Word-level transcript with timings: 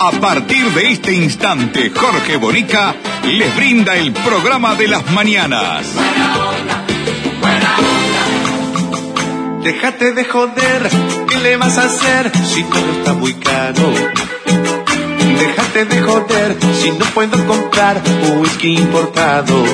A 0.00 0.10
partir 0.20 0.70
de 0.72 0.92
este 0.92 1.12
instante, 1.14 1.90
Jorge 1.94 2.36
Bonica 2.36 2.94
les 3.24 3.54
brinda 3.56 3.96
el 3.96 4.12
programa 4.12 4.74
de 4.74 4.88
las 4.88 5.10
mañanas. 5.12 5.86
Buena 5.94 6.48
onda, 6.48 6.84
buena 7.40 7.76
onda. 7.78 9.60
Déjate 9.62 10.12
de 10.12 10.24
joder, 10.24 10.90
¿qué 11.28 11.38
le 11.38 11.56
vas 11.56 11.78
a 11.78 11.84
hacer 11.84 12.30
si 12.44 12.62
todo 12.64 12.92
está 12.98 13.14
muy 13.14 13.34
caro? 13.34 13.92
Déjate 15.38 15.84
de 15.86 16.02
joder 16.02 16.56
si 16.82 16.90
no 16.90 17.04
puedo 17.06 17.46
comprar 17.46 18.02
un 18.30 18.38
whisky 18.40 18.76
importado. 18.76 19.64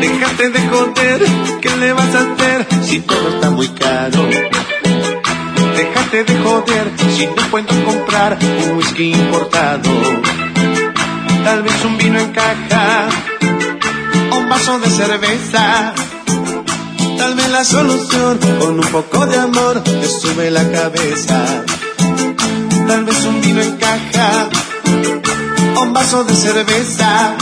Déjate 0.00 0.50
de 0.50 0.68
joder, 0.68 1.22
¿qué 1.60 1.76
le 1.76 1.92
vas 1.92 2.14
a 2.14 2.20
hacer 2.20 2.66
si 2.84 3.00
todo 3.00 3.28
está 3.28 3.50
muy 3.50 3.68
caro? 3.68 4.28
Déjate 5.78 6.24
de 6.24 6.36
joder 6.42 6.92
si 7.16 7.24
no 7.28 7.50
puedo 7.52 7.84
comprar 7.84 8.36
un 8.64 8.78
whisky 8.78 9.12
importado. 9.12 9.88
Tal 11.44 11.62
vez 11.62 11.84
un 11.84 11.96
vino 11.96 12.18
en 12.18 12.32
caja, 12.32 13.08
un 14.36 14.48
vaso 14.48 14.80
de 14.80 14.90
cerveza. 14.90 15.94
Tal 17.16 17.36
vez 17.36 17.48
la 17.50 17.62
solución 17.62 18.40
con 18.58 18.80
un 18.80 18.88
poco 18.88 19.24
de 19.26 19.36
amor 19.36 19.80
te 19.84 20.08
sube 20.08 20.50
la 20.50 20.68
cabeza. 20.68 21.64
Tal 22.88 23.04
vez 23.04 23.24
un 23.24 23.40
vino 23.40 23.62
en 23.62 23.76
caja, 23.76 24.48
un 25.80 25.92
vaso 25.92 26.24
de 26.24 26.34
cerveza. 26.34 27.36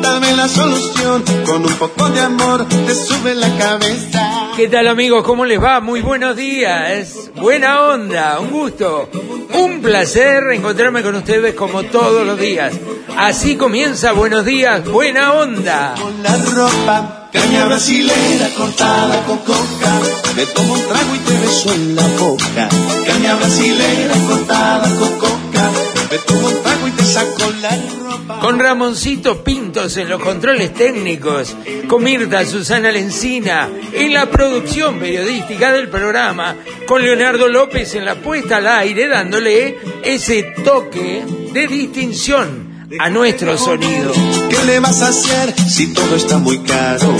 Tal 0.00 0.20
vez 0.20 0.36
la 0.38 0.48
solución 0.48 1.22
con 1.44 1.66
un 1.66 1.74
poco 1.74 2.08
de 2.08 2.20
amor 2.20 2.66
te 2.66 2.94
sube 2.94 3.34
la 3.34 3.54
cabeza. 3.58 4.29
¿Qué 4.56 4.68
tal 4.68 4.88
amigos? 4.88 5.24
¿Cómo 5.24 5.44
les 5.44 5.62
va? 5.62 5.80
Muy 5.80 6.00
buenos 6.00 6.36
días. 6.36 7.30
Buena 7.36 7.82
onda, 7.82 8.40
un 8.40 8.50
gusto. 8.50 9.08
Un 9.54 9.80
placer 9.80 10.42
encontrarme 10.52 11.02
con 11.02 11.14
ustedes 11.14 11.54
como 11.54 11.84
todos 11.84 12.26
los 12.26 12.38
días. 12.38 12.74
Así 13.16 13.56
comienza 13.56 14.12
Buenos 14.12 14.44
días, 14.44 14.84
buena 14.86 15.32
onda. 15.32 15.94
Con 16.00 16.22
la 16.22 16.36
ropa, 16.36 17.28
caña 17.32 17.66
brasilera 17.66 18.48
cortada 18.56 19.24
con 19.26 19.38
coca. 19.38 20.00
Me 20.36 20.46
tomo 20.46 20.74
un 20.74 20.80
trago 20.86 21.14
y 21.14 21.18
te 21.18 21.32
beso 21.32 21.74
en 21.74 21.96
la 21.96 22.06
boca. 22.18 22.68
Caña 23.06 23.36
brasilera 23.36 24.14
cortada 24.28 24.88
con 24.98 25.18
coca. 25.18 25.89
Y 26.12 26.90
te 26.90 27.04
saco 27.04 27.52
la 27.60 27.70
ropa. 28.00 28.40
Con 28.40 28.58
Ramoncito 28.58 29.44
Pintos 29.44 29.96
en 29.96 30.08
los 30.08 30.20
controles 30.20 30.74
técnicos, 30.74 31.54
con 31.86 32.02
Mirta 32.02 32.44
Susana 32.44 32.90
Lencina 32.90 33.68
en 33.92 34.12
la 34.12 34.26
producción 34.28 34.98
periodística 34.98 35.72
del 35.72 35.88
programa, 35.88 36.56
con 36.86 37.02
Leonardo 37.02 37.46
López 37.46 37.94
en 37.94 38.04
la 38.04 38.16
puesta 38.16 38.56
al 38.56 38.66
aire 38.66 39.06
dándole 39.06 39.78
ese 40.02 40.42
toque 40.64 41.24
de 41.52 41.68
distinción 41.68 42.88
a 42.98 43.08
nuestro 43.08 43.56
sonido. 43.56 44.12
¿Qué 44.48 44.64
le 44.66 44.80
vas 44.80 45.02
a 45.02 45.08
hacer 45.08 45.54
si 45.68 45.92
todo 45.94 46.16
está 46.16 46.38
muy 46.38 46.58
caro? 46.60 47.14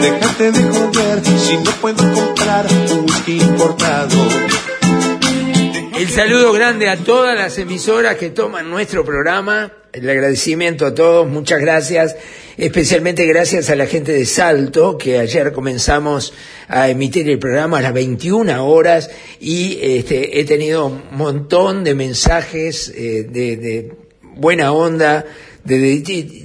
Déjate 0.00 0.52
de 0.52 0.62
joder 0.70 1.22
si 1.24 1.56
no 1.56 1.70
puedo 1.80 2.12
comprar 2.12 2.66
un 2.92 3.06
whisky 3.06 3.40
importado. 3.40 4.16
El 6.00 6.08
saludo 6.08 6.54
grande 6.54 6.88
a 6.88 6.96
todas 6.96 7.36
las 7.36 7.58
emisoras 7.58 8.16
que 8.16 8.30
toman 8.30 8.70
nuestro 8.70 9.04
programa. 9.04 9.70
El 9.92 10.08
agradecimiento 10.08 10.86
a 10.86 10.94
todos, 10.94 11.28
muchas 11.28 11.60
gracias. 11.60 12.16
Especialmente 12.56 13.26
gracias 13.26 13.68
a 13.68 13.76
la 13.76 13.84
gente 13.84 14.10
de 14.10 14.24
Salto, 14.24 14.96
que 14.96 15.18
ayer 15.18 15.52
comenzamos 15.52 16.32
a 16.68 16.88
emitir 16.88 17.28
el 17.28 17.38
programa 17.38 17.80
a 17.80 17.82
las 17.82 17.92
21 17.92 18.66
horas 18.66 19.10
y 19.40 19.78
este, 19.82 20.40
he 20.40 20.44
tenido 20.44 20.86
un 20.86 21.02
montón 21.10 21.84
de 21.84 21.94
mensajes 21.94 22.88
eh, 22.96 23.26
de, 23.28 23.58
de 23.58 23.92
buena 24.36 24.72
onda, 24.72 25.26
de 25.64 25.78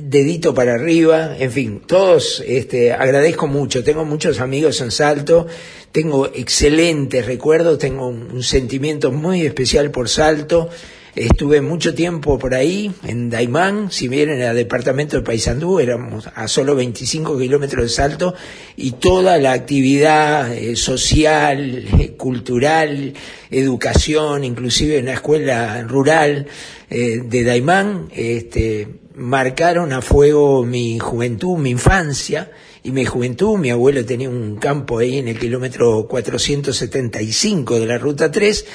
dedito 0.02 0.54
para 0.54 0.74
arriba, 0.74 1.38
en 1.40 1.52
fin, 1.52 1.82
todos 1.86 2.44
este, 2.46 2.92
agradezco 2.92 3.48
mucho, 3.48 3.84
tengo 3.84 4.04
muchos 4.04 4.42
amigos 4.42 4.82
en 4.82 4.92
Salto, 4.92 5.48
tengo 5.96 6.26
excelentes 6.26 7.26
recuerdos, 7.26 7.80
tengo 7.80 8.10
un, 8.10 8.44
sentimiento 8.44 9.14
muy 9.14 9.46
especial 9.46 9.92
por 9.92 10.10
Salto, 10.10 10.68
estuve 11.16 11.62
mucho 11.62 11.96
tiempo 11.96 12.38
por 12.38 12.54
ahí, 12.54 12.92
en 13.06 13.30
Daimán, 13.30 13.90
si 13.94 14.10
bien 14.10 14.28
era 14.28 14.54
departamento 14.54 15.16
de 15.16 15.24
Paysandú, 15.24 15.80
éramos 15.80 16.28
a 16.36 16.50
solo 16.50 16.76
25 16.76 17.40
kilómetros 17.40 17.84
de 17.86 17.90
Salto, 17.90 18.34
y 18.76 18.92
toda 18.92 19.38
la 19.38 19.54
actividad 19.54 20.54
eh, 20.54 20.76
social, 20.76 21.86
eh, 21.98 22.12
cultural, 22.18 23.14
educación, 23.50 24.44
inclusive 24.44 24.98
en 24.98 25.06
la 25.06 25.14
escuela 25.14 25.82
rural 25.84 26.46
eh, 26.90 27.22
de 27.24 27.44
Daimán, 27.46 28.10
este, 28.14 29.00
marcaron 29.16 29.94
a 29.94 30.02
fuego 30.02 30.66
mi 30.66 31.00
juventud, 31.00 31.58
mi 31.58 31.70
infancia 31.70 32.52
y 32.86 32.92
mi 32.92 33.04
juventud. 33.04 33.58
Mi 33.58 33.72
abuelo 33.72 34.06
tenía 34.06 34.30
un 34.30 34.58
campo 34.58 35.00
ahí 35.00 35.18
en 35.18 35.28
el 35.28 35.40
kilómetro 35.40 36.08
475 36.08 37.80
de 37.80 37.86
la 37.88 37.98
ruta 37.98 38.32
3 38.32 38.66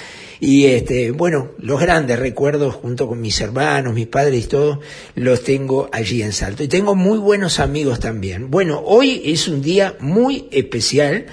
y 0.41 0.67
este, 0.67 1.13
bueno, 1.13 1.53
los 1.59 1.81
grandes 1.81 2.19
recuerdos 2.19 2.75
junto 2.75 3.07
con 3.07 3.21
mis 3.21 3.41
hermanos, 3.41 3.95
mis 3.95 4.09
padres 4.09 4.45
y 4.45 4.49
todo, 4.49 4.81
los 5.15 5.45
tengo 5.45 5.89
allí 5.93 6.23
en 6.23 6.33
Salto. 6.33 6.65
Y 6.65 6.69
tengo 6.69 6.97
muy 6.97 7.19
buenos 7.19 7.61
amigos 7.61 8.01
también. 8.01 8.51
Bueno, 8.51 8.83
hoy 8.85 9.23
es 9.27 9.47
un 9.47 9.63
día 9.63 9.97
muy 10.01 10.49
especial 10.51 11.27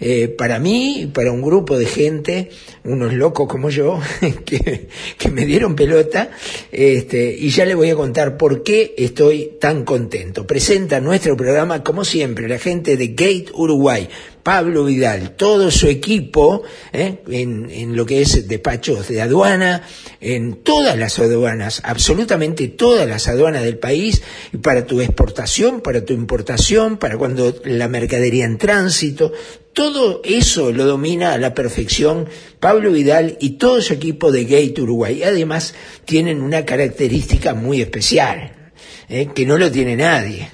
eh, 0.00 0.28
para 0.28 0.58
mí 0.58 1.10
para 1.12 1.32
un 1.32 1.42
grupo 1.42 1.76
de 1.76 1.86
gente, 1.86 2.50
unos 2.84 3.12
locos 3.12 3.48
como 3.48 3.70
yo, 3.70 4.00
que, 4.44 4.88
que 5.16 5.30
me 5.30 5.44
dieron 5.44 5.74
pelota, 5.74 6.30
este, 6.70 7.34
y 7.38 7.50
ya 7.50 7.64
les 7.64 7.76
voy 7.76 7.90
a 7.90 7.96
contar 7.96 8.36
por 8.36 8.62
qué 8.62 8.94
estoy 8.96 9.56
tan 9.60 9.84
contento. 9.84 10.46
Presenta 10.46 11.00
nuestro 11.00 11.36
programa, 11.36 11.82
como 11.82 12.04
siempre, 12.04 12.48
la 12.48 12.58
gente 12.58 12.96
de 12.96 13.08
Gate 13.08 13.46
Uruguay. 13.54 14.08
Pablo 14.48 14.84
Vidal, 14.84 15.36
todo 15.36 15.70
su 15.70 15.88
equipo 15.88 16.62
¿eh? 16.94 17.18
en, 17.28 17.68
en 17.70 17.94
lo 17.94 18.06
que 18.06 18.22
es 18.22 18.48
despachos 18.48 19.06
de 19.08 19.20
aduana, 19.20 19.82
en 20.22 20.62
todas 20.62 20.96
las 20.96 21.18
aduanas, 21.18 21.82
absolutamente 21.84 22.68
todas 22.68 23.06
las 23.06 23.28
aduanas 23.28 23.62
del 23.62 23.76
país, 23.76 24.22
para 24.62 24.86
tu 24.86 25.02
exportación, 25.02 25.82
para 25.82 26.02
tu 26.02 26.14
importación, 26.14 26.96
para 26.96 27.18
cuando 27.18 27.54
la 27.64 27.88
mercadería 27.88 28.46
en 28.46 28.56
tránsito, 28.56 29.32
todo 29.78 30.20
eso 30.24 30.72
lo 30.72 30.86
domina 30.86 31.34
a 31.34 31.38
la 31.38 31.54
perfección 31.54 32.26
Pablo 32.58 32.90
Vidal 32.90 33.36
y 33.40 33.50
todo 33.50 33.80
su 33.80 33.92
equipo 33.92 34.32
de 34.32 34.42
Gate 34.42 34.82
Uruguay. 34.82 35.22
Además, 35.22 35.72
tienen 36.04 36.42
una 36.42 36.64
característica 36.64 37.54
muy 37.54 37.80
especial, 37.80 38.72
¿eh? 39.08 39.28
que 39.32 39.46
no 39.46 39.56
lo 39.56 39.70
tiene 39.70 39.94
nadie. 39.94 40.50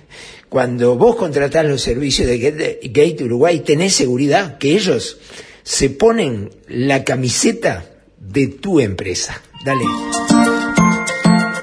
Cuando 0.51 0.97
vos 0.99 1.17
contratás 1.17 1.65
los 1.65 1.81
servicios 1.81 2.29
de 2.29 2.39
Gate- 2.93 3.25
Uruguay, 3.25 3.61
tenés 3.61 3.95
seguridad 3.95 4.59
que 4.59 4.73
ellos 4.73 5.17
se 5.63 5.89
ponen 5.89 6.51
la 6.69 7.03
camiseta 7.03 7.87
de 8.21 8.49
tu 8.49 8.79
empresa. 8.79 9.41
Dale. 9.65 9.85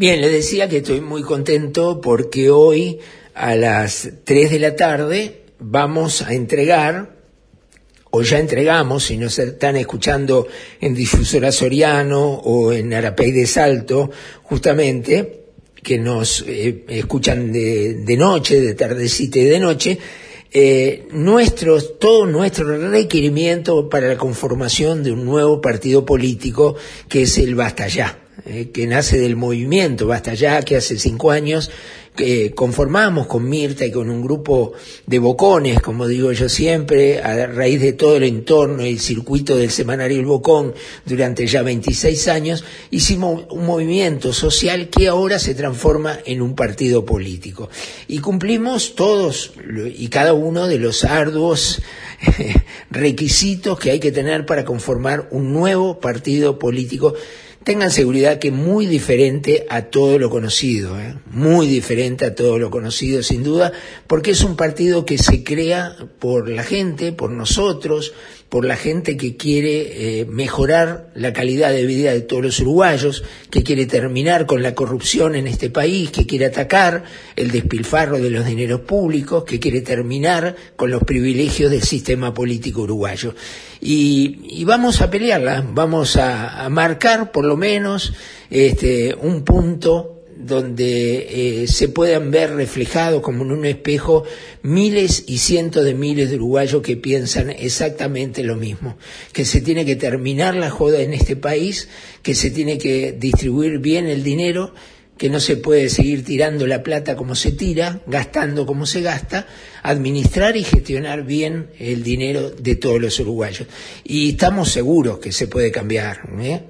Bien, 0.00 0.18
le 0.22 0.30
decía 0.30 0.66
que 0.66 0.78
estoy 0.78 1.02
muy 1.02 1.20
contento 1.20 2.00
porque 2.00 2.48
hoy 2.48 3.00
a 3.34 3.54
las 3.54 4.08
3 4.24 4.50
de 4.50 4.58
la 4.58 4.74
tarde 4.74 5.42
vamos 5.58 6.22
a 6.22 6.32
entregar, 6.32 7.18
o 8.10 8.22
ya 8.22 8.38
entregamos, 8.38 9.04
si 9.04 9.18
nos 9.18 9.38
están 9.38 9.76
escuchando 9.76 10.48
en 10.80 10.94
Difusora 10.94 11.52
Soriano 11.52 12.30
o 12.32 12.72
en 12.72 12.94
Arapey 12.94 13.30
de 13.30 13.46
Salto, 13.46 14.10
justamente, 14.42 15.42
que 15.82 15.98
nos 15.98 16.46
eh, 16.48 16.86
escuchan 16.88 17.52
de, 17.52 17.96
de, 17.96 18.16
noche, 18.16 18.58
de 18.58 18.72
tardecita 18.72 19.38
y 19.38 19.44
de 19.44 19.58
noche, 19.58 19.98
eh, 20.50 21.08
nuestros, 21.12 21.98
todo 21.98 22.24
nuestro 22.24 22.90
requerimiento 22.90 23.90
para 23.90 24.08
la 24.08 24.16
conformación 24.16 25.02
de 25.02 25.12
un 25.12 25.26
nuevo 25.26 25.60
partido 25.60 26.06
político 26.06 26.74
que 27.06 27.24
es 27.24 27.36
el 27.36 27.54
Basta 27.54 27.86
Ya, 27.86 28.18
eh, 28.46 28.70
que 28.72 28.86
nace 28.86 29.18
del 29.18 29.36
movimiento 29.36 30.06
Basta 30.06 30.34
Ya, 30.34 30.62
que 30.62 30.76
hace 30.76 30.98
cinco 30.98 31.30
años 31.30 31.70
que 32.14 32.52
conformamos 32.54 33.26
con 33.26 33.48
Mirta 33.48 33.86
y 33.86 33.90
con 33.90 34.10
un 34.10 34.22
grupo 34.22 34.72
de 35.06 35.18
bocones, 35.18 35.80
como 35.80 36.06
digo 36.06 36.32
yo 36.32 36.48
siempre, 36.48 37.22
a 37.22 37.46
raíz 37.46 37.80
de 37.80 37.92
todo 37.92 38.16
el 38.16 38.24
entorno 38.24 38.84
y 38.84 38.90
el 38.90 39.00
circuito 39.00 39.56
del 39.56 39.70
semanario 39.70 40.18
El 40.18 40.26
Bocón 40.26 40.74
durante 41.06 41.46
ya 41.46 41.62
26 41.62 42.28
años, 42.28 42.64
hicimos 42.90 43.44
un 43.50 43.64
movimiento 43.64 44.32
social 44.32 44.88
que 44.88 45.08
ahora 45.08 45.38
se 45.38 45.54
transforma 45.54 46.18
en 46.24 46.42
un 46.42 46.54
partido 46.54 47.04
político. 47.04 47.70
Y 48.08 48.18
cumplimos 48.18 48.94
todos 48.96 49.52
y 49.96 50.08
cada 50.08 50.34
uno 50.34 50.66
de 50.66 50.78
los 50.78 51.04
arduos 51.04 51.80
requisitos 52.90 53.78
que 53.78 53.92
hay 53.92 54.00
que 54.00 54.12
tener 54.12 54.44
para 54.46 54.64
conformar 54.64 55.28
un 55.30 55.52
nuevo 55.52 56.00
partido 56.00 56.58
político 56.58 57.14
tengan 57.64 57.90
seguridad 57.90 58.38
que 58.38 58.50
muy 58.50 58.86
diferente 58.86 59.66
a 59.68 59.82
todo 59.82 60.18
lo 60.18 60.30
conocido, 60.30 60.98
¿eh? 60.98 61.16
muy 61.30 61.66
diferente 61.66 62.24
a 62.24 62.34
todo 62.34 62.58
lo 62.58 62.70
conocido 62.70 63.22
sin 63.22 63.42
duda, 63.42 63.72
porque 64.06 64.30
es 64.30 64.42
un 64.42 64.56
partido 64.56 65.04
que 65.04 65.18
se 65.18 65.44
crea 65.44 65.96
por 66.18 66.48
la 66.48 66.62
gente, 66.62 67.12
por 67.12 67.30
nosotros, 67.30 68.14
por 68.50 68.64
la 68.64 68.76
gente 68.76 69.16
que 69.16 69.36
quiere 69.36 70.20
eh, 70.20 70.26
mejorar 70.26 71.08
la 71.14 71.32
calidad 71.32 71.72
de 71.72 71.86
vida 71.86 72.12
de 72.12 72.20
todos 72.20 72.42
los 72.42 72.60
uruguayos, 72.60 73.22
que 73.48 73.62
quiere 73.62 73.86
terminar 73.86 74.44
con 74.44 74.62
la 74.62 74.74
corrupción 74.74 75.36
en 75.36 75.46
este 75.46 75.70
país, 75.70 76.10
que 76.10 76.26
quiere 76.26 76.46
atacar 76.46 77.04
el 77.36 77.52
despilfarro 77.52 78.18
de 78.18 78.28
los 78.28 78.44
dineros 78.44 78.80
públicos, 78.80 79.44
que 79.44 79.60
quiere 79.60 79.82
terminar 79.82 80.56
con 80.74 80.90
los 80.90 81.04
privilegios 81.04 81.70
del 81.70 81.82
sistema 81.82 82.34
político 82.34 82.82
uruguayo. 82.82 83.36
Y, 83.80 84.40
y 84.48 84.64
vamos 84.64 85.00
a 85.00 85.10
pelearla, 85.10 85.64
vamos 85.72 86.16
a, 86.16 86.64
a 86.64 86.68
marcar 86.68 87.30
por 87.30 87.44
lo 87.44 87.56
menos 87.56 88.12
este, 88.50 89.14
un 89.14 89.44
punto 89.44 90.19
donde 90.46 91.62
eh, 91.62 91.66
se 91.66 91.88
puedan 91.88 92.30
ver 92.30 92.54
reflejados 92.54 93.22
como 93.22 93.44
en 93.44 93.52
un 93.52 93.64
espejo 93.64 94.24
miles 94.62 95.24
y 95.26 95.38
cientos 95.38 95.84
de 95.84 95.94
miles 95.94 96.30
de 96.30 96.36
uruguayos 96.36 96.82
que 96.82 96.96
piensan 96.96 97.50
exactamente 97.50 98.42
lo 98.42 98.56
mismo, 98.56 98.96
que 99.32 99.44
se 99.44 99.60
tiene 99.60 99.84
que 99.84 99.96
terminar 99.96 100.54
la 100.54 100.70
joda 100.70 101.00
en 101.00 101.12
este 101.12 101.36
país, 101.36 101.88
que 102.22 102.34
se 102.34 102.50
tiene 102.50 102.78
que 102.78 103.12
distribuir 103.12 103.78
bien 103.78 104.06
el 104.06 104.22
dinero, 104.22 104.74
que 105.20 105.28
no 105.28 105.38
se 105.38 105.58
puede 105.58 105.90
seguir 105.90 106.24
tirando 106.24 106.66
la 106.66 106.82
plata 106.82 107.14
como 107.14 107.34
se 107.34 107.52
tira, 107.52 108.00
gastando 108.06 108.64
como 108.64 108.86
se 108.86 109.02
gasta, 109.02 109.46
administrar 109.82 110.56
y 110.56 110.64
gestionar 110.64 111.24
bien 111.24 111.68
el 111.78 112.02
dinero 112.02 112.48
de 112.48 112.76
todos 112.76 112.98
los 112.98 113.20
uruguayos. 113.20 113.68
Y 114.02 114.30
estamos 114.30 114.72
seguros 114.72 115.18
que 115.18 115.30
se 115.30 115.46
puede 115.46 115.70
cambiar. 115.70 116.20
¿eh? 116.40 116.62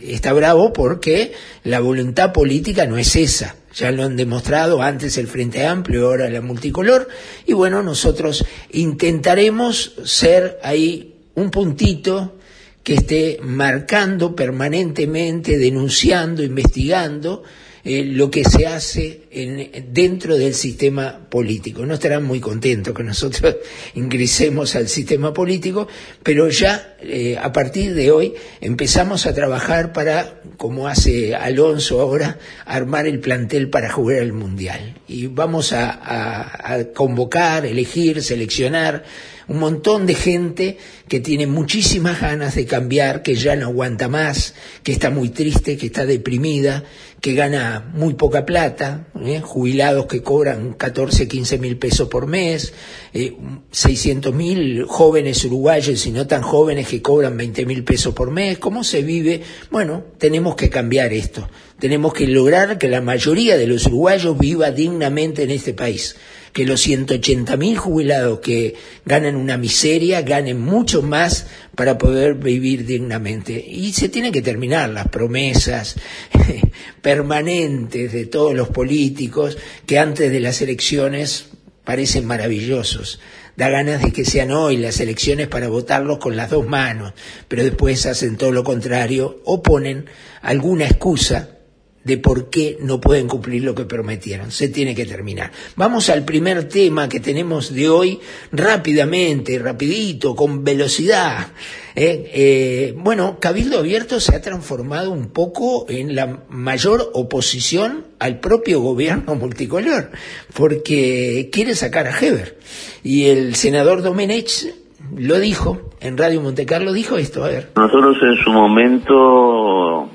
Está 0.00 0.32
bravo 0.32 0.72
porque 0.72 1.34
la 1.64 1.80
voluntad 1.80 2.32
política 2.32 2.86
no 2.86 2.96
es 2.96 3.14
esa. 3.14 3.56
Ya 3.74 3.90
lo 3.90 4.04
han 4.04 4.16
demostrado 4.16 4.80
antes 4.80 5.18
el 5.18 5.26
Frente 5.26 5.66
Amplio, 5.66 6.06
ahora 6.06 6.30
la 6.30 6.40
multicolor. 6.40 7.08
Y 7.44 7.52
bueno, 7.52 7.82
nosotros 7.82 8.42
intentaremos 8.70 9.96
ser 10.06 10.58
ahí 10.62 11.16
un 11.34 11.50
puntito 11.50 12.38
que 12.82 12.94
esté 12.94 13.38
marcando 13.42 14.34
permanentemente, 14.34 15.58
denunciando, 15.58 16.42
investigando, 16.42 17.42
eh, 17.84 18.04
lo 18.04 18.30
que 18.30 18.44
se 18.44 18.66
hace 18.66 19.22
en, 19.32 19.92
dentro 19.92 20.36
del 20.36 20.54
sistema 20.54 21.18
político. 21.28 21.84
No 21.84 21.94
estarán 21.94 22.22
muy 22.22 22.38
contentos 22.38 22.94
que 22.94 23.02
nosotros 23.02 23.56
ingresemos 23.94 24.76
al 24.76 24.88
sistema 24.88 25.32
político, 25.32 25.88
pero 26.22 26.48
ya 26.48 26.96
eh, 27.00 27.36
a 27.36 27.52
partir 27.52 27.94
de 27.94 28.12
hoy 28.12 28.34
empezamos 28.60 29.26
a 29.26 29.34
trabajar 29.34 29.92
para, 29.92 30.40
como 30.56 30.86
hace 30.86 31.34
Alonso 31.34 32.00
ahora, 32.00 32.38
armar 32.66 33.08
el 33.08 33.18
plantel 33.18 33.68
para 33.68 33.90
jugar 33.90 34.20
al 34.20 34.32
Mundial. 34.32 34.98
Y 35.08 35.26
vamos 35.26 35.72
a, 35.72 36.86
convocar, 36.94 37.66
elegir, 37.66 38.22
seleccionar 38.22 39.04
un 39.48 39.58
montón 39.58 40.06
de 40.06 40.14
gente 40.14 40.78
que 41.08 41.20
tiene 41.20 41.46
muchísimas 41.46 42.20
ganas 42.20 42.54
de 42.54 42.64
cambiar, 42.64 43.22
que 43.22 43.34
ya 43.34 43.56
no 43.56 43.66
aguanta 43.66 44.08
más, 44.08 44.54
que 44.82 44.92
está 44.92 45.10
muy 45.10 45.30
triste, 45.30 45.76
que 45.76 45.86
está 45.86 46.06
deprimida, 46.06 46.84
que 47.22 47.34
gana 47.34 47.88
muy 47.94 48.14
poca 48.14 48.44
plata, 48.44 49.06
¿eh? 49.24 49.40
jubilados 49.40 50.06
que 50.06 50.24
cobran 50.24 50.72
14, 50.72 51.28
15 51.28 51.58
mil 51.58 51.78
pesos 51.78 52.08
por 52.08 52.26
mes, 52.26 52.74
eh, 53.14 53.36
600 53.70 54.34
mil 54.34 54.84
jóvenes 54.88 55.44
uruguayos 55.44 56.04
y 56.04 56.10
no 56.10 56.26
tan 56.26 56.42
jóvenes 56.42 56.88
que 56.88 57.00
cobran 57.00 57.36
20 57.36 57.64
mil 57.64 57.84
pesos 57.84 58.12
por 58.12 58.32
mes. 58.32 58.58
¿Cómo 58.58 58.82
se 58.82 59.02
vive? 59.02 59.40
Bueno, 59.70 60.02
tenemos 60.18 60.56
que 60.56 60.68
cambiar 60.68 61.12
esto. 61.12 61.48
Tenemos 61.78 62.12
que 62.12 62.26
lograr 62.26 62.76
que 62.76 62.88
la 62.88 63.00
mayoría 63.00 63.56
de 63.56 63.68
los 63.68 63.86
uruguayos 63.86 64.36
viva 64.36 64.72
dignamente 64.72 65.44
en 65.44 65.52
este 65.52 65.74
país 65.74 66.16
que 66.52 66.66
los 66.66 66.80
180 66.82 67.56
mil 67.56 67.78
jubilados 67.78 68.40
que 68.40 68.74
ganan 69.06 69.36
una 69.36 69.56
miseria 69.56 70.22
ganen 70.22 70.60
mucho 70.60 71.02
más 71.02 71.46
para 71.74 71.96
poder 71.96 72.34
vivir 72.34 72.84
dignamente. 72.84 73.52
Y 73.66 73.92
se 73.92 74.08
tienen 74.08 74.32
que 74.32 74.42
terminar 74.42 74.90
las 74.90 75.08
promesas 75.08 75.96
permanentes 77.02 78.12
de 78.12 78.26
todos 78.26 78.54
los 78.54 78.68
políticos 78.68 79.56
que 79.86 79.98
antes 79.98 80.30
de 80.30 80.40
las 80.40 80.60
elecciones 80.60 81.46
parecen 81.84 82.26
maravillosos. 82.26 83.20
Da 83.56 83.68
ganas 83.68 84.02
de 84.02 84.12
que 84.12 84.24
sean 84.24 84.50
hoy 84.50 84.78
las 84.78 85.00
elecciones 85.00 85.48
para 85.48 85.68
votarlos 85.68 86.18
con 86.18 86.36
las 86.36 86.50
dos 86.50 86.66
manos, 86.66 87.12
pero 87.48 87.62
después 87.62 88.06
hacen 88.06 88.36
todo 88.36 88.50
lo 88.50 88.64
contrario 88.64 89.42
o 89.44 89.62
ponen 89.62 90.06
alguna 90.40 90.86
excusa 90.86 91.58
de 92.04 92.18
por 92.18 92.50
qué 92.50 92.78
no 92.80 93.00
pueden 93.00 93.28
cumplir 93.28 93.62
lo 93.64 93.74
que 93.74 93.84
prometieron. 93.84 94.50
Se 94.50 94.68
tiene 94.68 94.94
que 94.94 95.06
terminar. 95.06 95.52
Vamos 95.76 96.10
al 96.10 96.24
primer 96.24 96.68
tema 96.68 97.08
que 97.08 97.20
tenemos 97.20 97.72
de 97.74 97.88
hoy 97.88 98.20
rápidamente, 98.50 99.58
rapidito, 99.58 100.34
con 100.34 100.64
velocidad. 100.64 101.48
¿eh? 101.94 102.30
Eh, 102.34 102.94
bueno, 102.96 103.38
Cabildo 103.40 103.78
Abierto 103.78 104.20
se 104.20 104.34
ha 104.34 104.42
transformado 104.42 105.10
un 105.12 105.28
poco 105.28 105.86
en 105.88 106.14
la 106.14 106.40
mayor 106.48 107.10
oposición 107.14 108.06
al 108.18 108.40
propio 108.40 108.80
gobierno 108.80 109.34
multicolor, 109.34 110.10
porque 110.54 111.50
quiere 111.52 111.74
sacar 111.74 112.06
a 112.06 112.18
Heber. 112.18 112.58
Y 113.02 113.26
el 113.26 113.54
senador 113.54 114.02
Domenech 114.02 114.74
lo 115.16 115.38
dijo, 115.38 115.90
en 116.00 116.16
Radio 116.16 116.40
Montecarlo 116.40 116.92
dijo 116.92 117.18
esto, 117.18 117.44
a 117.44 117.48
ver. 117.48 117.70
Nosotros 117.76 118.16
en 118.22 118.44
su 118.44 118.50
momento 118.50 120.10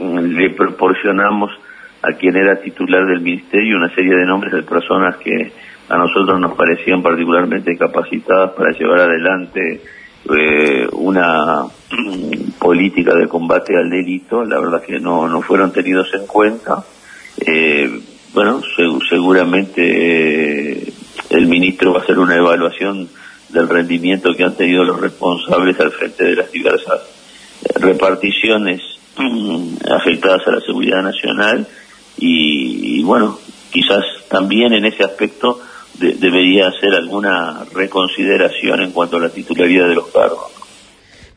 le 0.00 0.50
proporcionamos 0.50 1.50
a 2.02 2.12
quien 2.12 2.36
era 2.36 2.60
titular 2.60 3.06
del 3.06 3.20
ministerio 3.20 3.76
una 3.76 3.94
serie 3.94 4.14
de 4.14 4.26
nombres 4.26 4.52
de 4.52 4.62
personas 4.62 5.16
que 5.16 5.52
a 5.88 5.96
nosotros 5.96 6.38
nos 6.38 6.54
parecían 6.54 7.02
particularmente 7.02 7.76
capacitadas 7.76 8.52
para 8.52 8.72
llevar 8.72 9.00
adelante 9.00 9.82
eh, 10.30 10.86
una 10.92 11.64
política 12.58 13.14
de 13.14 13.26
combate 13.26 13.76
al 13.76 13.88
delito. 13.88 14.44
La 14.44 14.60
verdad 14.60 14.82
que 14.82 15.00
no, 15.00 15.28
no 15.28 15.40
fueron 15.42 15.72
tenidos 15.72 16.12
en 16.14 16.26
cuenta. 16.26 16.84
Eh, 17.40 18.00
bueno, 18.34 18.60
seguramente 19.08 20.82
eh, 20.82 20.92
el 21.30 21.46
ministro 21.46 21.94
va 21.94 22.00
a 22.00 22.02
hacer 22.02 22.18
una 22.18 22.36
evaluación 22.36 23.08
del 23.48 23.68
rendimiento 23.68 24.34
que 24.34 24.44
han 24.44 24.56
tenido 24.56 24.84
los 24.84 25.00
responsables 25.00 25.80
al 25.80 25.90
frente 25.90 26.24
de 26.24 26.36
las 26.36 26.52
diversas 26.52 27.00
reparticiones 27.76 28.97
afectadas 29.90 30.46
a 30.46 30.52
la 30.52 30.60
seguridad 30.60 31.02
nacional 31.02 31.66
y, 32.18 33.02
bueno, 33.02 33.38
quizás 33.70 34.04
también 34.28 34.72
en 34.72 34.84
ese 34.84 35.04
aspecto 35.04 35.60
debería 35.94 36.68
hacer 36.68 36.94
alguna 36.94 37.64
reconsideración 37.72 38.82
en 38.82 38.92
cuanto 38.92 39.16
a 39.16 39.20
la 39.20 39.30
titularidad 39.30 39.88
de 39.88 39.94
los 39.94 40.08
cargos. 40.08 40.52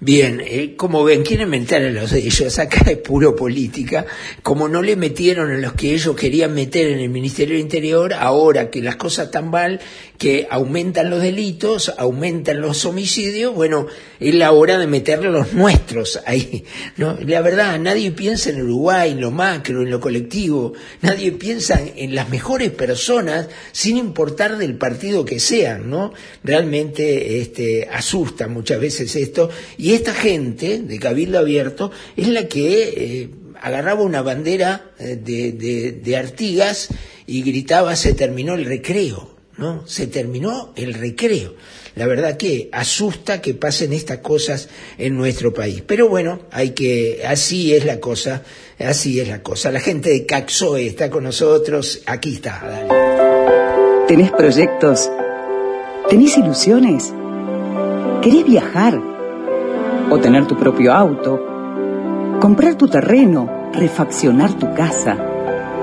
Bien, 0.04 0.42
eh, 0.44 0.74
como 0.76 1.04
ven, 1.04 1.22
quieren 1.22 1.52
meter 1.52 1.86
a 1.86 1.92
los 1.92 2.10
de 2.10 2.22
ellos, 2.22 2.58
acá 2.58 2.90
es 2.90 2.98
puro 2.98 3.36
política, 3.36 4.08
como 4.42 4.68
no 4.68 4.82
le 4.82 4.96
metieron 4.96 5.52
a 5.52 5.58
los 5.60 5.74
que 5.74 5.94
ellos 5.94 6.16
querían 6.16 6.56
meter 6.56 6.88
en 6.88 7.02
el 7.02 7.10
Ministerio 7.10 7.54
del 7.54 7.62
Interior, 7.62 8.12
ahora 8.16 8.72
que 8.72 8.82
las 8.82 8.96
cosas 8.96 9.28
están 9.28 9.52
mal, 9.52 9.80
que 10.18 10.48
aumentan 10.50 11.12
los 11.12 11.22
delitos, 11.22 11.94
aumentan 12.00 12.62
los 12.62 12.84
homicidios, 12.86 13.54
bueno, 13.54 13.86
es 14.20 14.34
la 14.34 14.52
hora 14.54 14.80
de 14.80 14.88
meterle 14.88 15.28
a 15.28 15.32
los 15.32 15.54
nuestros 15.54 16.20
ahí, 16.26 16.66
¿no? 16.98 17.20
La 17.24 17.42
verdad, 17.42 17.80
nadie 17.80 18.10
piensa 18.10 18.50
en 18.50 18.64
Uruguay, 18.64 19.12
en 19.12 19.22
lo 19.22 19.30
macro, 19.30 19.84
en 19.84 19.92
lo 19.92 20.00
colectivo, 20.00 20.74
nadie 21.04 21.32
piensa 21.32 21.80
en 21.96 22.16
las 22.16 22.28
mejores 22.30 22.72
personas, 22.72 23.50
sin 23.72 23.98
importar 23.98 24.58
del 24.58 24.80
partido 24.80 25.26
que 25.26 25.40
sean, 25.40 25.92
¿no? 25.92 26.12
Realmente, 26.44 27.40
este, 27.40 27.88
asusta 27.88 28.48
muchas 28.48 28.80
veces 28.80 29.16
esto, 29.16 29.52
y 29.78 29.91
esta 29.94 30.14
gente 30.14 30.80
de 30.80 31.00
Cabildo 31.00 31.40
Abierto 31.40 31.92
es 32.16 32.28
la 32.28 32.48
que, 32.48 32.94
eh, 32.96 33.30
agarraba 33.62 34.02
una 34.02 34.22
bandera 34.22 34.92
eh, 35.00 35.16
de 35.16 36.18
Artigas 36.18 36.90
y 37.28 37.44
gritaba 37.44 37.96
se 37.96 38.14
terminó 38.14 38.56
el 38.56 38.66
recreo, 38.66 39.36
¿no? 39.58 39.88
Se 39.88 40.08
terminó 40.08 40.74
el 40.76 40.94
recreo. 40.94 41.54
La 41.96 42.08
verdad 42.08 42.38
que 42.38 42.70
asusta 42.72 43.42
que 43.42 43.54
pasen 43.54 43.94
estas 43.94 44.20
cosas 44.20 44.70
en 44.98 45.18
nuestro 45.18 45.54
país. 45.54 45.84
Pero 45.86 46.08
bueno, 46.08 46.42
hay 46.52 46.72
que, 46.72 47.24
así 47.26 47.74
es 47.74 47.86
la 47.86 48.00
cosa, 48.00 48.44
así 48.80 49.20
es 49.20 49.28
la 49.28 49.44
cosa. 49.44 49.72
La 49.72 49.82
gente 49.82 50.10
de 50.10 50.26
Caxoe 50.26 50.88
está 50.88 51.10
con 51.10 51.26
nosotros, 51.26 52.02
aquí 52.06 52.36
está. 52.36 52.62
Dale. 52.64 54.08
¿Tenés 54.08 54.32
proyectos? 54.32 55.10
¿Tenés 56.10 56.38
ilusiones? 56.38 57.14
¿Querés 58.22 58.46
viajar? 58.46 59.02
¿O 60.12 60.20
tener 60.20 60.46
tu 60.46 60.58
propio 60.58 60.94
auto? 60.94 61.40
¿Comprar 62.42 62.76
tu 62.76 62.90
terreno? 62.90 63.70
¿Refaccionar 63.72 64.54
tu 64.56 64.74
casa? 64.74 65.16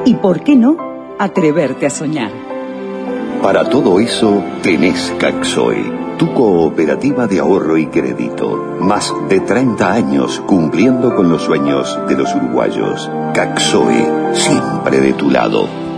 ¿Y 0.04 0.16
por 0.16 0.44
qué 0.44 0.54
no? 0.54 1.16
Atreverte 1.18 1.87
a 1.87 1.90
soñar. 1.90 2.30
Para 3.42 3.64
todo 3.70 3.99
eso 4.00 4.44
tenés 4.62 5.14
Caxoe, 5.18 5.82
tu 6.18 6.35
cooperativa 6.35 7.26
de 7.26 7.38
ahorro 7.38 7.78
y 7.78 7.87
crédito. 7.87 8.76
Más 8.78 9.14
de 9.30 9.40
30 9.40 9.90
años 9.90 10.42
cumpliendo 10.47 11.16
con 11.16 11.30
los 11.30 11.44
sueños 11.44 11.99
de 12.06 12.16
los 12.16 12.35
uruguayos. 12.35 13.11
Caxoe, 13.32 14.35
siempre 14.35 15.00
de 15.00 15.14
tu 15.14 15.30
lado. 15.30 15.88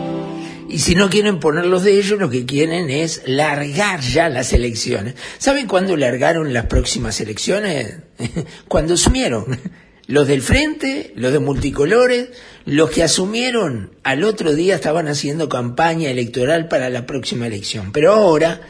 Y 0.69 0.79
si 0.79 0.95
no 0.95 1.11
quieren 1.11 1.41
ponerlos 1.41 1.83
de 1.83 1.99
ellos, 1.99 2.21
lo 2.21 2.31
que 2.31 2.47
quieren 2.47 2.91
es 2.91 3.23
largar 3.27 4.03
ya 4.03 4.29
las 4.29 4.53
elecciones. 4.53 5.17
¿Saben 5.39 5.67
cuándo 5.67 5.97
largaron 5.97 6.53
las 6.53 6.67
próximas 6.67 7.21
elecciones? 7.21 7.97
cuando 8.69 8.95
asumieron. 8.95 9.59
Los 10.07 10.27
del 10.27 10.43
frente, 10.43 11.13
los 11.15 11.33
de 11.33 11.39
multicolores, 11.39 12.31
los 12.65 12.91
que 12.91 13.05
asumieron 13.05 13.93
al 14.03 14.25
otro 14.25 14.55
día 14.55 14.75
estaban 14.75 15.07
haciendo 15.07 15.49
campaña 15.49 16.11
electoral 16.11 16.67
para 16.67 16.91
la 16.91 17.07
próxima 17.07 17.47
elección. 17.47 17.93
Pero 17.93 18.13
ahora 18.13 18.61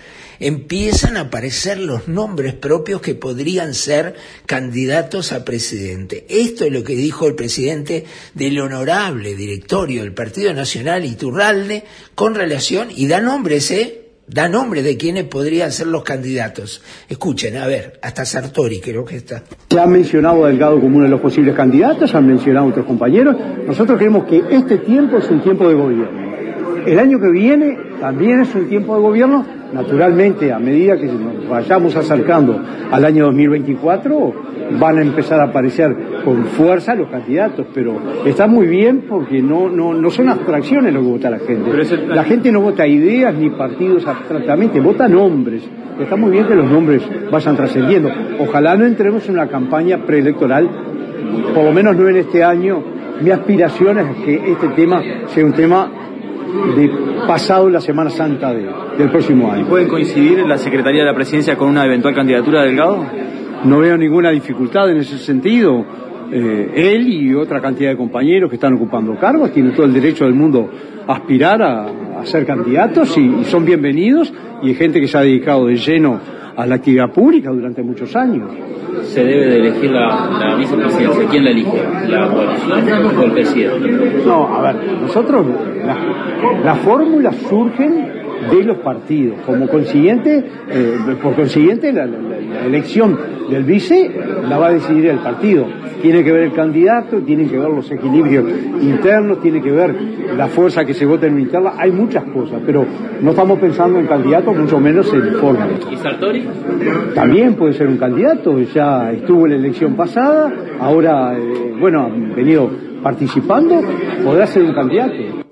empiezan 0.40 1.16
a 1.16 1.22
aparecer 1.22 1.78
los 1.78 2.08
nombres 2.08 2.54
propios 2.54 3.00
que 3.00 3.14
podrían 3.14 3.74
ser 3.74 4.16
candidatos 4.46 5.32
a 5.32 5.44
presidente. 5.44 6.26
Esto 6.28 6.64
es 6.64 6.72
lo 6.72 6.82
que 6.82 6.94
dijo 6.94 7.26
el 7.26 7.34
presidente 7.34 8.04
del 8.34 8.58
honorable 8.58 9.34
directorio 9.34 10.02
del 10.02 10.14
Partido 10.14 10.52
Nacional, 10.52 11.04
Iturralde, 11.04 11.84
con 12.14 12.34
relación, 12.34 12.88
y 12.94 13.06
da 13.06 13.20
nombres, 13.20 13.70
¿eh? 13.70 13.99
Da 14.26 14.48
nombre 14.48 14.82
de 14.82 14.96
quienes 14.96 15.24
podrían 15.24 15.72
ser 15.72 15.88
los 15.88 16.04
candidatos. 16.04 16.82
Escuchen, 17.08 17.56
a 17.56 17.66
ver, 17.66 17.98
hasta 18.02 18.24
Sartori 18.24 18.80
creo 18.80 19.04
que 19.04 19.16
está. 19.16 19.42
Se 19.68 19.80
ha 19.80 19.86
mencionado 19.86 20.46
Delgado 20.46 20.80
como 20.80 20.96
uno 20.96 21.04
de 21.06 21.10
los 21.10 21.20
posibles 21.20 21.54
candidatos, 21.56 22.14
han 22.14 22.26
mencionado 22.26 22.68
otros 22.68 22.86
compañeros. 22.86 23.36
Nosotros 23.66 23.98
creemos 23.98 24.24
que 24.26 24.42
este 24.50 24.78
tiempo 24.78 25.18
es 25.18 25.28
un 25.30 25.42
tiempo 25.42 25.68
de 25.68 25.74
gobierno. 25.74 26.30
El 26.86 26.98
año 26.98 27.20
que 27.20 27.28
viene 27.28 27.76
también 28.00 28.40
es 28.40 28.54
un 28.54 28.68
tiempo 28.68 28.94
de 28.94 29.02
gobierno. 29.02 29.59
Naturalmente, 29.72 30.52
a 30.52 30.58
medida 30.58 30.96
que 30.96 31.06
nos 31.06 31.48
vayamos 31.48 31.94
acercando 31.94 32.60
al 32.90 33.04
año 33.04 33.26
2024, 33.26 34.34
van 34.78 34.98
a 34.98 35.02
empezar 35.02 35.40
a 35.40 35.44
aparecer 35.44 35.94
con 36.24 36.44
fuerza 36.46 36.94
los 36.94 37.08
candidatos, 37.08 37.66
pero 37.72 37.96
está 38.24 38.46
muy 38.46 38.66
bien 38.66 39.04
porque 39.08 39.40
no, 39.42 39.68
no, 39.68 39.94
no 39.94 40.10
son 40.10 40.28
abstracciones 40.28 40.92
lo 40.92 41.00
que 41.00 41.06
vota 41.06 41.30
la 41.30 41.38
gente. 41.38 41.70
La 42.08 42.24
gente 42.24 42.50
no 42.50 42.60
vota 42.60 42.86
ideas 42.86 43.34
ni 43.34 43.50
partidos 43.50 44.06
abstractamente, 44.06 44.80
vota 44.80 45.08
nombres. 45.08 45.62
Está 46.00 46.16
muy 46.16 46.30
bien 46.30 46.46
que 46.46 46.54
los 46.54 46.70
nombres 46.70 47.02
vayan 47.30 47.56
trascendiendo. 47.56 48.10
Ojalá 48.40 48.76
no 48.76 48.86
entremos 48.86 49.26
en 49.28 49.34
una 49.34 49.48
campaña 49.48 49.98
preelectoral, 50.04 50.68
por 51.54 51.64
lo 51.64 51.72
menos 51.72 51.96
no 51.96 52.08
en 52.08 52.16
este 52.16 52.42
año. 52.42 52.82
Mi 53.20 53.30
aspiración 53.30 53.98
es 53.98 54.16
que 54.24 54.52
este 54.52 54.68
tema 54.68 55.02
sea 55.26 55.44
un 55.44 55.52
tema 55.52 55.90
de 56.76 56.90
pasado 57.26 57.68
la 57.68 57.80
Semana 57.80 58.10
Santa 58.10 58.52
de, 58.52 58.68
del 58.98 59.10
próximo 59.10 59.50
año. 59.50 59.66
¿Pueden 59.66 59.88
coincidir 59.88 60.46
la 60.46 60.58
Secretaría 60.58 61.02
de 61.02 61.06
la 61.06 61.14
Presidencia 61.14 61.56
con 61.56 61.68
una 61.68 61.84
eventual 61.84 62.14
candidatura 62.14 62.62
de 62.62 62.68
Delgado? 62.68 63.04
No 63.64 63.78
veo 63.78 63.96
ninguna 63.96 64.30
dificultad 64.30 64.90
en 64.90 64.98
ese 64.98 65.18
sentido. 65.18 65.84
Eh, 66.32 66.70
él 66.74 67.08
y 67.08 67.34
otra 67.34 67.60
cantidad 67.60 67.90
de 67.90 67.96
compañeros 67.96 68.48
que 68.48 68.54
están 68.54 68.74
ocupando 68.74 69.18
cargos 69.18 69.52
tienen 69.52 69.74
todo 69.74 69.86
el 69.86 69.92
derecho 69.92 70.24
del 70.24 70.34
mundo 70.34 70.70
a 71.06 71.14
aspirar 71.14 71.60
a, 71.60 71.86
a 72.20 72.26
ser 72.26 72.44
candidatos 72.44 73.16
y, 73.16 73.20
y, 73.40 73.44
son 73.44 73.64
bienvenidos 73.64 74.32
y 74.62 74.68
hay 74.68 74.74
gente 74.74 75.00
que 75.00 75.08
se 75.08 75.16
ha 75.16 75.22
dedicado 75.22 75.66
de 75.66 75.76
lleno 75.76 76.20
a 76.56 76.66
la 76.66 76.74
actividad 76.74 77.10
pública 77.10 77.50
durante 77.50 77.82
muchos 77.82 78.14
años. 78.14 78.50
Se 79.04 79.24
debe 79.24 79.46
de 79.46 79.56
elegir 79.56 79.90
la, 79.90 80.30
la 80.38 80.56
vicepresidencia. 80.56 81.26
¿Quién 81.30 81.44
la 81.44 81.50
elige? 81.50 81.82
¿La 82.08 82.28
coalición 82.28 83.18
o 83.18 83.22
el 83.22 83.32
presidente? 83.32 84.22
No, 84.26 84.56
a 84.56 84.60
ver, 84.62 84.92
nosotros, 85.00 85.46
las 85.84 86.64
la 86.64 86.74
fórmulas 86.76 87.36
surgen 87.48 88.09
de 88.48 88.64
los 88.64 88.78
partidos. 88.78 89.40
Como 89.44 89.68
consiguiente, 89.68 90.44
eh, 90.70 90.96
por 91.22 91.34
consiguiente, 91.34 91.92
la, 91.92 92.06
la, 92.06 92.18
la, 92.18 92.66
elección 92.66 93.18
del 93.50 93.64
vice 93.64 94.10
la 94.48 94.58
va 94.58 94.68
a 94.68 94.72
decidir 94.72 95.06
el 95.06 95.18
partido. 95.18 95.66
Tiene 96.00 96.24
que 96.24 96.32
ver 96.32 96.44
el 96.44 96.52
candidato, 96.52 97.18
tienen 97.18 97.48
que 97.48 97.58
ver 97.58 97.68
los 97.68 97.90
equilibrios 97.90 98.44
internos, 98.80 99.42
tiene 99.42 99.60
que 99.60 99.70
ver 99.70 99.94
la 100.36 100.46
fuerza 100.46 100.84
que 100.84 100.94
se 100.94 101.04
vota 101.04 101.26
en 101.26 101.38
interna. 101.38 101.72
Hay 101.76 101.92
muchas 101.92 102.24
cosas, 102.24 102.60
pero 102.64 102.86
no 103.20 103.30
estamos 103.30 103.58
pensando 103.58 103.98
en 103.98 104.06
candidatos, 104.06 104.56
mucho 104.56 104.80
menos 104.80 105.12
en 105.12 105.34
fórmulas. 105.34 105.80
¿Y 105.90 105.96
Sartori? 105.96 106.48
También 107.14 107.54
puede 107.54 107.74
ser 107.74 107.88
un 107.88 107.98
candidato, 107.98 108.58
ya 108.60 109.12
estuvo 109.12 109.44
en 109.44 109.52
la 109.52 109.58
elección 109.58 109.94
pasada, 109.94 110.52
ahora, 110.80 111.36
eh, 111.38 111.74
bueno, 111.78 112.06
ha 112.06 112.34
venido 112.34 112.70
participando, 113.02 113.82
podrá 114.24 114.46
ser 114.46 114.62
un 114.62 114.72
candidato. 114.72 115.49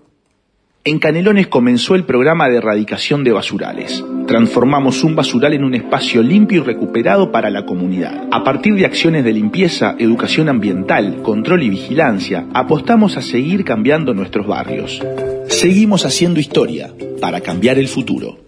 En 0.89 1.01
Canelones 1.01 1.49
comenzó 1.49 1.97
el 1.97 2.05
programa 2.05 2.49
de 2.49 2.57
erradicación 2.57 3.23
de 3.23 3.31
basurales. 3.31 4.03
Transformamos 4.27 5.05
un 5.05 5.15
basural 5.15 5.53
en 5.53 5.63
un 5.63 5.75
espacio 5.75 6.23
limpio 6.23 6.63
y 6.63 6.65
recuperado 6.65 7.31
para 7.31 7.51
la 7.51 7.67
comunidad. 7.67 8.27
A 8.31 8.43
partir 8.43 8.75
de 8.75 8.87
acciones 8.87 9.23
de 9.23 9.35
limpieza, 9.35 9.97
educación 9.99 10.49
ambiental, 10.49 11.21
control 11.21 11.65
y 11.65 11.69
vigilancia, 11.69 12.47
apostamos 12.55 13.19
a 13.19 13.21
seguir 13.21 13.67
cambiando 13.67 14.15
nuestros 14.15 14.47
barrios. 14.47 15.03
Seguimos 15.49 16.07
haciendo 16.07 16.41
historia 16.41 16.91
para 17.21 17.43
cambiar 17.43 17.79
el 17.79 17.89
futuro. 17.89 18.48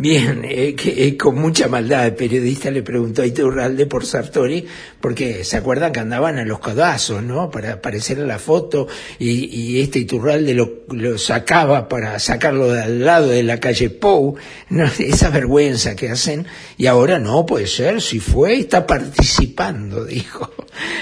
Bien, 0.00 0.44
eh, 0.44 0.76
que, 0.76 1.08
eh, 1.08 1.16
con 1.16 1.34
mucha 1.34 1.66
maldad 1.66 2.06
el 2.06 2.14
periodista 2.14 2.70
le 2.70 2.84
preguntó 2.84 3.22
a 3.22 3.26
Iturralde 3.26 3.84
por 3.86 4.06
Sartori, 4.06 4.64
porque 5.00 5.42
se 5.42 5.56
acuerdan 5.56 5.90
que 5.90 5.98
andaban 5.98 6.38
a 6.38 6.44
los 6.44 6.60
codazos, 6.60 7.20
¿no? 7.24 7.50
Para 7.50 7.72
aparecer 7.72 8.20
en 8.20 8.28
la 8.28 8.38
foto, 8.38 8.86
y, 9.18 9.80
este 9.80 9.98
Iturralde 9.98 10.54
lo, 10.54 10.84
lo, 10.92 11.18
sacaba 11.18 11.88
para 11.88 12.16
sacarlo 12.20 12.68
de 12.68 12.80
al 12.80 13.04
lado 13.04 13.26
de 13.30 13.42
la 13.42 13.58
calle 13.58 13.90
Pou, 13.90 14.36
¿no? 14.70 14.84
esa 15.00 15.30
vergüenza 15.30 15.96
que 15.96 16.10
hacen, 16.10 16.46
y 16.76 16.86
ahora 16.86 17.18
no 17.18 17.44
puede 17.44 17.66
ser, 17.66 18.00
si 18.00 18.20
fue, 18.20 18.60
está 18.60 18.86
participando, 18.86 20.04
dijo, 20.06 20.52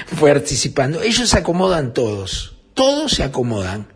fue 0.07 0.33
participando. 0.33 1.03
Ellos 1.03 1.29
se 1.29 1.37
acomodan 1.37 1.93
todos, 1.93 2.57
todos 2.73 3.13
se 3.13 3.25
acomodan. 3.25 3.89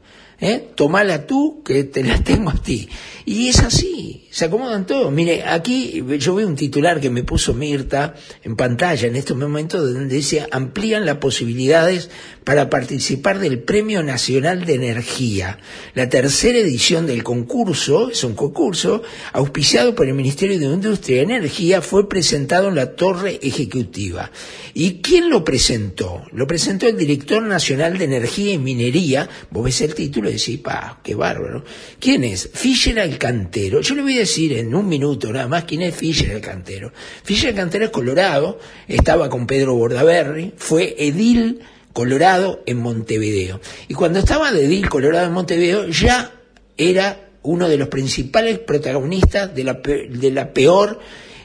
¿Eh? 0.42 0.71
Tomala 0.75 1.26
tú, 1.26 1.62
que 1.62 1.85
te 1.85 2.02
la 2.02 2.19
tengo 2.25 2.50
a 2.50 2.54
ti. 2.54 2.88
Y 3.26 3.49
es 3.49 3.61
así, 3.61 4.26
se 4.31 4.45
acomodan 4.45 4.87
todos. 4.87 5.13
Mire, 5.13 5.43
aquí 5.43 6.05
yo 6.19 6.37
veo 6.37 6.47
un 6.47 6.55
titular 6.55 7.01
que 7.01 7.11
me 7.11 7.25
puso 7.25 7.53
Mirta 7.53 8.15
en 8.45 8.55
pantalla 8.55 9.09
en 9.09 9.17
estos 9.17 9.37
momentos 9.37 9.93
donde 9.93 10.15
dice 10.15 10.47
amplían 10.51 11.05
las 11.05 11.17
posibilidades 11.17 12.11
para 12.45 12.71
participar 12.71 13.41
del 13.41 13.59
Premio 13.59 14.03
Nacional 14.03 14.65
de 14.65 14.75
Energía. 14.75 15.59
La 15.95 16.09
tercera 16.09 16.59
edición 16.59 17.07
del 17.07 17.25
concurso, 17.25 18.11
es 18.11 18.23
un 18.23 18.35
concurso 18.35 19.03
auspiciado 19.33 19.95
por 19.95 20.07
el 20.07 20.15
Ministerio 20.15 20.59
de 20.59 20.67
Industria 20.67 21.19
y 21.19 21.21
Energía, 21.21 21.83
fue 21.83 22.09
presentado 22.09 22.69
en 22.69 22.77
la 22.77 22.95
Torre 22.95 23.41
Ejecutiva. 23.43 24.31
¿Y 24.75 25.01
quién 25.01 25.29
lo 25.29 25.45
presentó? 25.45 26.23
Lo 26.33 26.47
presentó 26.47 26.87
el 26.87 26.97
Director 26.97 27.43
Nacional 27.43 27.99
de 27.99 28.05
Energía 28.05 28.55
y 28.55 28.59
Minería. 28.59 29.29
Vos 29.51 29.65
ves 29.65 29.81
el 29.81 29.95
título 29.95 30.31
y 30.31 30.35
decís, 30.35 30.59
pa, 30.61 31.01
qué 31.03 31.17
bárbaro. 31.17 31.65
¿Quién 31.99 32.23
es? 32.25 32.49
Fischer 32.53 33.01
Alcantero. 33.01 33.81
Yo 33.81 33.95
le 33.97 34.03
voy 34.03 34.17
a 34.17 34.21
decir 34.21 34.30
en 34.39 34.75
un 34.75 34.89
minuto 34.89 35.33
nada 35.33 35.49
más 35.49 35.65
quién 35.65 35.83
es 35.83 35.95
Fischer 35.95 36.33
Alcantero. 36.33 36.93
Fischer 37.25 37.51
Alcantero 37.51 37.87
es 37.87 37.91
colorado, 37.91 38.59
estaba 38.87 39.29
con 39.29 39.47
Pedro 39.47 39.75
Bordaberry, 39.75 40.55
fue 40.57 40.95
edil 40.99 41.61
Colorado 41.93 42.63
en 42.67 42.79
Montevideo. 42.79 43.61
Y 43.89 43.95
cuando 43.95 44.21
estaba 44.21 44.53
de 44.53 44.65
edil 44.65 44.89
Colorado 44.89 45.27
en 45.27 45.33
Montevideo 45.33 45.89
ya 45.89 46.33
era 46.77 47.29
uno 47.43 47.69
de 47.69 47.77
los 47.77 47.89
principales 47.89 48.59
protagonistas 48.61 49.55
de 49.55 49.65
la, 49.65 49.75
de 49.75 50.31
la 50.31 50.53
peor 50.53 51.01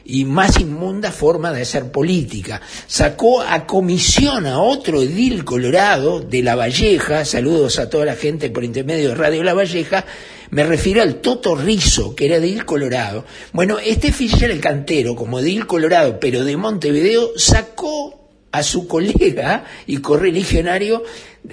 y 0.08 0.24
más 0.24 0.60
inmunda 0.60 1.10
forma 1.10 1.52
de 1.52 1.62
hacer 1.62 1.90
política. 1.90 2.60
Sacó 2.86 3.42
a 3.42 3.66
comisión 3.66 4.46
a 4.46 4.60
otro 4.60 5.02
edil 5.02 5.44
colorado 5.44 6.20
de 6.20 6.42
La 6.42 6.54
Valleja, 6.54 7.24
saludos 7.24 7.78
a 7.78 7.90
toda 7.90 8.04
la 8.04 8.14
gente 8.16 8.50
por 8.50 8.64
intermedio 8.64 9.10
de 9.10 9.14
Radio 9.16 9.42
La 9.42 9.54
Valleja, 9.54 10.04
me 10.50 10.64
refiero 10.64 11.02
al 11.02 11.16
Toto 11.16 11.56
Rizzo, 11.56 12.14
que 12.14 12.26
era 12.26 12.36
edil 12.36 12.64
colorado. 12.64 13.24
Bueno, 13.52 13.78
este 13.78 14.12
Fischer 14.12 14.50
el 14.50 14.60
cantero, 14.60 15.16
como 15.16 15.40
edil 15.40 15.66
colorado, 15.66 16.20
pero 16.20 16.44
de 16.44 16.56
Montevideo, 16.56 17.30
sacó 17.36 18.28
a 18.52 18.62
su 18.62 18.86
colega 18.86 19.64
y 19.86 19.98
correligionario 19.98 21.02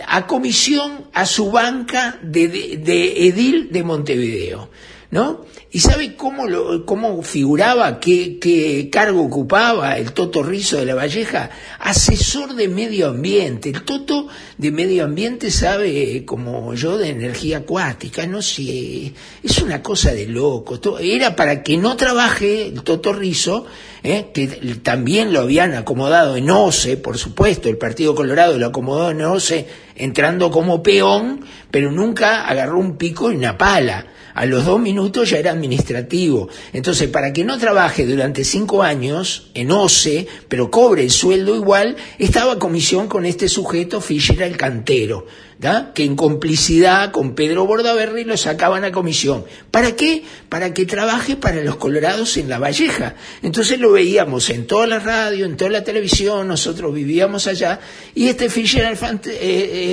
a 0.08 0.26
comisión 0.28 1.06
a 1.14 1.26
su 1.26 1.52
banca 1.52 2.20
de- 2.24 2.48
de 2.84 3.28
edil 3.28 3.70
de 3.72 3.84
Montevideo. 3.84 4.70
¿No? 5.12 5.46
¿Y 5.76 5.80
sabe 5.80 6.16
cómo, 6.16 6.46
lo, 6.46 6.86
cómo 6.86 7.24
figuraba, 7.24 8.00
qué, 8.00 8.38
qué 8.38 8.92
cargo 8.92 9.24
ocupaba 9.24 9.98
el 9.98 10.14
Toto 10.14 10.44
Rizo 10.44 10.78
de 10.78 10.86
la 10.86 10.94
Valleja? 10.94 11.50
Asesor 11.80 12.54
de 12.54 12.68
medio 12.68 13.08
ambiente. 13.08 13.72
El 13.72 13.82
Toto 13.82 14.28
de 14.60 14.72
medio 14.72 15.04
ambiente 15.04 15.50
sabe, 15.50 16.18
eh, 16.18 16.26
como 16.26 16.76
yo, 16.76 17.00
de 17.00 17.10
energía 17.10 17.58
acuática, 17.58 18.28
no 18.28 18.44
sé, 18.44 19.14
es 19.42 19.58
una 19.64 19.82
cosa 19.82 20.14
de 20.14 20.28
loco. 20.28 20.80
Era 21.00 21.36
para 21.36 21.64
que 21.64 21.76
no 21.78 21.98
trabaje 21.98 22.68
el 22.68 22.84
Toto 22.84 23.12
Rizo, 23.12 23.66
¿eh? 24.04 24.28
que 24.32 24.46
también 24.84 25.34
lo 25.34 25.40
habían 25.40 25.74
acomodado 25.74 26.38
en 26.38 26.52
OCE, 26.52 26.98
por 26.98 27.18
supuesto, 27.18 27.68
el 27.68 27.80
Partido 27.80 28.14
Colorado 28.14 28.60
lo 28.60 28.68
acomodó 28.68 29.10
en 29.10 29.24
OCE 29.24 29.68
entrando 29.96 30.52
como 30.52 30.84
peón, 30.84 31.44
pero 31.72 31.92
nunca 31.92 32.46
agarró 32.46 32.78
un 32.78 32.96
pico 32.96 33.32
y 33.32 33.38
una 33.38 33.58
pala. 33.58 34.13
A 34.34 34.46
los 34.46 34.66
dos 34.66 34.80
minutos 34.80 35.30
ya 35.30 35.38
era 35.38 35.52
administrativo. 35.52 36.50
Entonces, 36.74 37.10
para 37.10 37.34
que 37.34 37.44
no 37.44 37.58
trabaje 37.58 38.06
durante 38.06 38.44
cinco 38.44 38.84
años 38.84 39.50
en 39.54 39.72
OCE, 39.72 40.28
pero 40.48 40.72
cobre 40.72 41.04
el 41.04 41.12
sueldo 41.12 41.56
igual, 41.56 41.96
estaba 42.18 42.60
comisión 42.60 43.08
con 43.08 43.26
este 43.26 43.48
sujeto, 43.48 44.02
Fischer 44.02 44.42
el 44.42 44.58
cantero, 44.58 45.26
¿da? 45.64 45.92
que 45.96 46.04
en 46.04 46.16
complicidad 46.16 47.12
con 47.12 47.34
Pedro 47.34 47.66
Bordaberry 47.66 48.24
lo 48.26 48.38
sacaban 48.38 48.84
a 48.84 48.92
comisión. 48.92 49.46
¿Para 49.72 49.96
qué? 49.96 50.24
Para 50.50 50.74
que 50.74 50.86
trabaje 50.86 51.36
para 51.38 51.62
los 51.64 51.78
colorados 51.78 52.38
en 52.38 52.50
La 52.50 52.60
Valleja. 52.60 53.16
Entonces 53.42 53.80
lo 53.80 53.92
veíamos 53.94 54.50
en 54.52 54.68
toda 54.68 54.86
la 54.86 55.00
radio, 55.00 55.46
en 55.46 55.58
toda 55.58 55.72
la 55.72 55.84
televisión, 55.84 56.48
nosotros 56.48 56.94
vivíamos 56.94 57.48
allá, 57.48 57.80
y 58.14 58.28
este 58.28 58.50
Fischer 58.50 58.86
el 58.86 58.98
fante- 58.98 59.32
eh, 59.32 59.40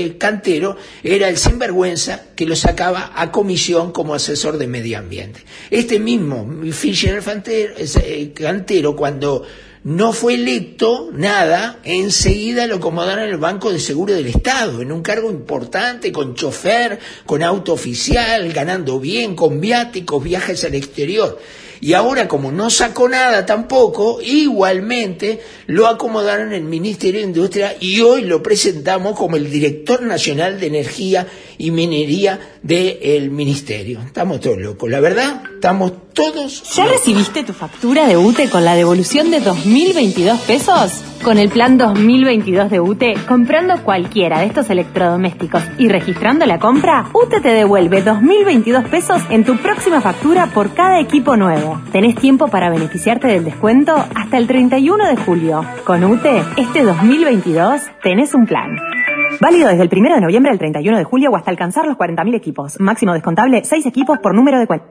eh, 0.06 0.16
cantero 0.18 0.76
era 1.02 1.28
el 1.28 1.38
sinvergüenza 1.38 2.24
que 2.36 2.44
lo 2.46 2.56
sacaba 2.56 3.12
a 3.14 3.30
comisión 3.30 3.92
como 3.92 4.14
asesor 4.14 4.58
de 4.58 4.66
medio 4.66 4.98
ambiente. 4.98 5.40
Este 5.70 5.98
mismo 5.98 6.46
Fischer 6.72 7.14
el 7.14 7.22
fante- 7.22 7.72
eh, 7.78 8.32
cantero, 8.34 8.96
cuando 8.96 9.44
no 9.82 10.12
fue 10.12 10.34
electo 10.34 11.08
nada, 11.12 11.78
enseguida 11.84 12.66
lo 12.66 12.76
acomodaron 12.76 13.24
en 13.24 13.30
el 13.30 13.38
Banco 13.38 13.72
de 13.72 13.80
Seguro 13.80 14.14
del 14.14 14.26
Estado, 14.26 14.82
en 14.82 14.92
un 14.92 15.02
cargo 15.02 15.30
importante, 15.30 16.12
con 16.12 16.34
chofer, 16.34 16.98
con 17.24 17.42
auto 17.42 17.72
oficial, 17.72 18.52
ganando 18.52 19.00
bien, 19.00 19.34
con 19.34 19.60
viáticos, 19.60 20.22
viajes 20.22 20.64
al 20.64 20.74
exterior. 20.74 21.38
Y 21.82 21.94
ahora, 21.94 22.28
como 22.28 22.52
no 22.52 22.68
sacó 22.68 23.08
nada 23.08 23.46
tampoco, 23.46 24.20
igualmente 24.20 25.40
lo 25.66 25.86
acomodaron 25.86 26.48
en 26.48 26.64
el 26.64 26.64
Ministerio 26.64 27.20
de 27.20 27.26
Industria 27.26 27.74
y 27.80 28.02
hoy 28.02 28.22
lo 28.22 28.42
presentamos 28.42 29.16
como 29.16 29.36
el 29.36 29.50
director 29.50 30.02
nacional 30.02 30.60
de 30.60 30.66
energía 30.66 31.26
y 31.60 31.70
minería 31.70 32.40
del 32.62 33.30
Ministerio. 33.30 34.00
Estamos 34.00 34.40
todos 34.40 34.58
locos, 34.58 34.90
la 34.90 35.00
verdad, 35.00 35.42
estamos 35.54 35.92
todos 36.14 36.74
¿Ya 36.74 36.86
recibiste 36.86 37.44
tu 37.44 37.52
factura 37.52 38.06
de 38.06 38.16
UTE 38.16 38.48
con 38.48 38.64
la 38.64 38.74
devolución 38.74 39.30
de 39.30 39.40
2022 39.40 40.40
pesos? 40.40 41.02
Con 41.22 41.38
el 41.38 41.50
plan 41.50 41.76
2022 41.76 42.70
de 42.70 42.80
UTE, 42.80 43.14
comprando 43.28 43.82
cualquiera 43.84 44.40
de 44.40 44.46
estos 44.46 44.70
electrodomésticos 44.70 45.62
y 45.78 45.88
registrando 45.88 46.46
la 46.46 46.58
compra, 46.58 47.10
UTE 47.12 47.40
te 47.40 47.50
devuelve 47.50 48.02
2022 48.02 48.88
pesos 48.88 49.22
en 49.30 49.44
tu 49.44 49.58
próxima 49.58 50.00
factura 50.00 50.46
por 50.46 50.74
cada 50.74 50.98
equipo 50.98 51.36
nuevo. 51.36 51.80
Tenés 51.92 52.16
tiempo 52.16 52.48
para 52.48 52.70
beneficiarte 52.70 53.28
del 53.28 53.44
descuento 53.44 53.94
hasta 54.14 54.38
el 54.38 54.46
31 54.46 55.08
de 55.08 55.16
julio. 55.16 55.64
Con 55.84 56.04
UTE, 56.04 56.42
este 56.56 56.82
2022 56.82 57.82
tenés 58.02 58.34
un 58.34 58.46
plan. 58.46 58.99
Válido 59.40 59.68
desde 59.68 59.82
el 59.82 59.90
1 59.92 60.14
de 60.14 60.20
noviembre 60.20 60.50
al 60.52 60.58
31 60.58 60.98
de 60.98 61.04
julio 61.04 61.30
o 61.30 61.36
hasta 61.36 61.50
alcanzar 61.50 61.86
los 61.86 61.96
40.000 61.96 62.34
equipos. 62.34 62.80
Máximo 62.80 63.12
descontable 63.12 63.64
6 63.64 63.86
equipos 63.86 64.18
por 64.18 64.34
número 64.34 64.58
de 64.58 64.66
cuenta. 64.66 64.86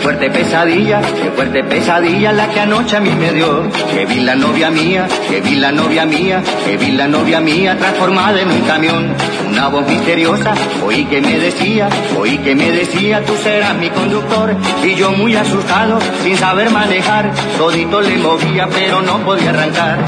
fuerte 0.00 0.30
pesadilla, 0.30 1.00
qué 1.00 1.30
fuerte 1.30 1.62
pesadilla 1.64 2.32
la 2.32 2.48
que 2.48 2.60
anoche 2.60 2.96
a 2.96 3.00
mí 3.00 3.10
me 3.10 3.32
dio. 3.32 3.70
Que 3.92 4.06
vi 4.06 4.20
la 4.20 4.34
novia 4.34 4.70
mía, 4.70 5.06
que 5.28 5.40
vi 5.40 5.56
la 5.56 5.72
novia 5.72 6.04
mía, 6.06 6.42
que 6.64 6.76
vi 6.76 6.92
la 6.92 7.06
novia 7.06 7.40
mía 7.40 7.76
transformada 7.78 8.40
en 8.40 8.50
un 8.50 8.60
camión. 8.62 9.14
Una 9.48 9.68
voz 9.68 9.86
misteriosa, 9.86 10.54
oí 10.84 11.04
que 11.06 11.20
me 11.20 11.38
decía, 11.38 11.88
oí 12.16 12.38
que 12.38 12.54
me 12.54 12.70
decía, 12.70 13.24
tú 13.24 13.34
serás 13.42 13.74
mi 13.76 13.90
conductor. 13.90 14.54
Y 14.82 14.94
yo 14.94 15.12
muy 15.12 15.34
asustado, 15.36 15.98
sin 16.22 16.36
saber 16.36 16.70
manejar, 16.70 17.30
todito 17.58 18.00
le 18.00 18.16
movía 18.18 18.68
pero 18.68 19.02
no 19.02 19.18
podía 19.18 19.50
arrancar. 19.50 19.98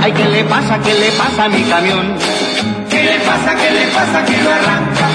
Ay, 0.00 0.12
¿qué 0.12 0.24
le 0.24 0.44
pasa, 0.44 0.78
qué 0.80 0.94
le 0.94 1.10
pasa 1.12 1.44
a 1.44 1.48
mi 1.48 1.62
camión? 1.62 2.16
¿Qué 2.90 3.02
le 3.02 3.18
pasa, 3.20 3.54
qué 3.56 3.70
le 3.70 3.86
pasa 3.86 4.24
que 4.24 4.36
no 4.42 4.50
arranca? 4.50 5.08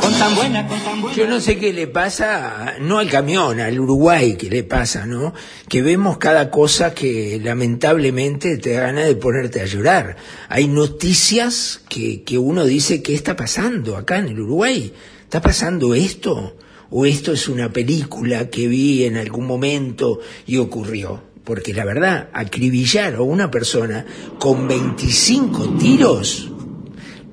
Con 0.00 0.14
tan 0.14 0.34
buena, 0.34 0.66
con 0.66 0.80
tan 0.80 0.89
Yo 1.14 1.26
no 1.26 1.40
sé 1.40 1.58
qué 1.58 1.72
le 1.72 1.88
pasa, 1.88 2.76
no 2.80 2.98
al 2.98 3.10
camión, 3.10 3.58
al 3.58 3.80
Uruguay, 3.80 4.36
qué 4.36 4.48
le 4.48 4.62
pasa, 4.62 5.06
¿no? 5.06 5.34
Que 5.68 5.82
vemos 5.82 6.18
cada 6.18 6.50
cosa 6.50 6.94
que 6.94 7.40
lamentablemente 7.42 8.58
te 8.58 8.74
da 8.74 8.82
ganas 8.82 9.06
de 9.06 9.16
ponerte 9.16 9.60
a 9.60 9.66
llorar. 9.66 10.16
Hay 10.48 10.68
noticias 10.68 11.82
que, 11.88 12.22
que 12.22 12.38
uno 12.38 12.64
dice, 12.64 13.02
¿qué 13.02 13.14
está 13.14 13.34
pasando 13.34 13.96
acá 13.96 14.18
en 14.18 14.28
el 14.28 14.40
Uruguay? 14.40 14.92
¿Está 15.24 15.40
pasando 15.40 15.94
esto? 15.94 16.56
¿O 16.90 17.04
esto 17.04 17.32
es 17.32 17.48
una 17.48 17.72
película 17.72 18.48
que 18.48 18.68
vi 18.68 19.04
en 19.04 19.16
algún 19.16 19.46
momento 19.46 20.20
y 20.46 20.58
ocurrió? 20.58 21.22
Porque 21.42 21.74
la 21.74 21.84
verdad, 21.84 22.30
acribillar 22.32 23.16
a 23.16 23.22
una 23.22 23.50
persona 23.50 24.06
con 24.38 24.68
25 24.68 25.76
tiros, 25.78 26.52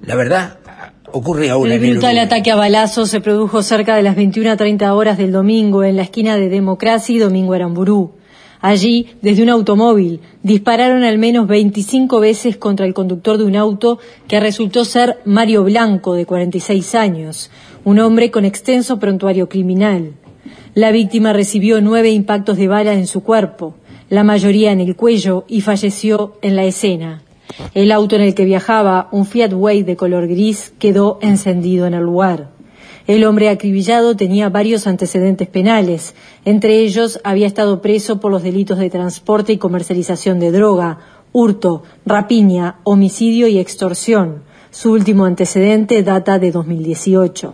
la 0.01 0.15
verdad, 0.15 0.59
ocurre 1.11 1.49
ahora 1.49 1.73
El 1.73 1.79
en 1.79 1.85
el 1.85 1.91
brutal 1.93 2.17
ataque 2.19 2.51
a 2.51 2.55
balazos 2.55 3.09
se 3.09 3.21
produjo 3.21 3.63
cerca 3.63 3.95
de 3.95 4.03
las 4.03 4.15
21 4.15 4.51
a 4.51 4.57
30 4.57 4.93
horas 4.93 5.17
del 5.17 5.31
domingo 5.31 5.83
en 5.83 5.95
la 5.95 6.03
esquina 6.03 6.37
de 6.37 6.49
Democracia 6.49 7.15
y 7.15 7.19
Domingo 7.19 7.53
Aramburú. 7.53 8.11
Allí, 8.59 9.07
desde 9.21 9.43
un 9.43 9.49
automóvil, 9.49 10.19
dispararon 10.41 11.03
al 11.03 11.19
menos 11.19 11.47
25 11.47 12.19
veces 12.19 12.57
contra 12.57 12.85
el 12.85 12.93
conductor 12.93 13.37
de 13.37 13.45
un 13.45 13.55
auto 13.55 13.99
que 14.27 14.39
resultó 14.39 14.83
ser 14.83 15.19
Mario 15.25 15.63
Blanco, 15.63 16.15
de 16.15 16.25
46 16.25 16.95
años, 16.95 17.51
un 17.83 17.99
hombre 17.99 18.31
con 18.31 18.45
extenso 18.45 18.99
prontuario 18.99 19.47
criminal. 19.47 20.13
La 20.73 20.91
víctima 20.91 21.33
recibió 21.33 21.81
nueve 21.81 22.09
impactos 22.09 22.57
de 22.57 22.67
bala 22.67 22.93
en 22.93 23.07
su 23.07 23.21
cuerpo, 23.21 23.75
la 24.09 24.23
mayoría 24.23 24.71
en 24.71 24.79
el 24.79 24.95
cuello, 24.95 25.45
y 25.47 25.61
falleció 25.61 26.37
en 26.41 26.55
la 26.55 26.65
escena. 26.65 27.21
El 27.73 27.91
auto 27.91 28.15
en 28.15 28.21
el 28.21 28.35
que 28.35 28.45
viajaba, 28.45 29.07
un 29.11 29.25
Fiat 29.25 29.53
Wave 29.53 29.83
de 29.83 29.95
color 29.95 30.27
gris, 30.27 30.73
quedó 30.79 31.19
encendido 31.21 31.85
en 31.85 31.93
el 31.93 32.03
lugar. 32.03 32.49
El 33.07 33.23
hombre 33.23 33.47
acribillado 33.47 34.17
tenía 34.17 34.49
varios 34.49 34.85
antecedentes 34.85 35.47
penales. 35.47 36.13
Entre 36.43 36.79
ellos, 36.79 37.21
había 37.23 37.47
estado 37.47 37.81
preso 37.81 38.19
por 38.19 38.31
los 38.31 38.43
delitos 38.43 38.79
de 38.79 38.89
transporte 38.89 39.53
y 39.53 39.57
comercialización 39.57 40.39
de 40.39 40.51
droga, 40.51 40.99
hurto, 41.31 41.83
rapiña, 42.05 42.79
homicidio 42.83 43.47
y 43.47 43.59
extorsión. 43.59 44.43
Su 44.71 44.91
último 44.91 45.23
antecedente 45.23 46.03
data 46.03 46.37
de 46.37 46.51
2018. 46.51 47.53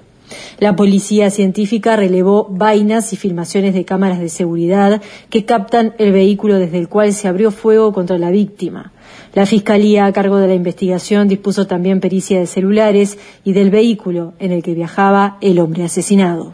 La 0.59 0.75
policía 0.75 1.29
científica 1.29 1.95
relevó 1.95 2.47
vainas 2.49 3.13
y 3.13 3.17
filmaciones 3.17 3.73
de 3.73 3.85
cámaras 3.85 4.19
de 4.19 4.29
seguridad 4.29 5.01
que 5.29 5.45
captan 5.45 5.93
el 5.99 6.13
vehículo 6.13 6.57
desde 6.57 6.79
el 6.79 6.89
cual 6.89 7.13
se 7.13 7.27
abrió 7.27 7.51
fuego 7.51 7.93
contra 7.93 8.17
la 8.17 8.31
víctima. 8.31 8.92
La 9.33 9.45
Fiscalía, 9.47 10.05
a 10.05 10.13
cargo 10.13 10.37
de 10.37 10.47
la 10.47 10.53
investigación, 10.53 11.27
dispuso 11.27 11.65
también 11.65 11.99
pericia 11.99 12.39
de 12.39 12.45
celulares 12.47 13.17
y 13.43 13.53
del 13.53 13.71
vehículo 13.71 14.33
en 14.39 14.51
el 14.51 14.61
que 14.61 14.73
viajaba 14.75 15.37
el 15.41 15.59
hombre 15.59 15.83
asesinado. 15.83 16.53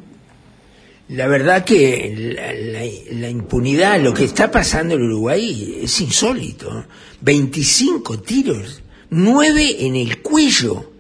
La 1.10 1.28
verdad 1.28 1.66
que 1.66 2.34
la, 2.36 2.54
la- 2.54 3.20
la 3.20 3.30
impunidad, 3.30 4.00
lo 4.00 4.14
que 4.14 4.24
está 4.26 4.50
pasando 4.52 4.96
en 4.96 5.02
Uruguay 5.02 5.80
es 5.84 6.00
insólito. 6.02 6.86
25 7.22 8.20
tiros, 8.20 8.82
9 9.10 9.86
en 9.86 9.96
el 9.96 10.22
cuello. 10.22 10.92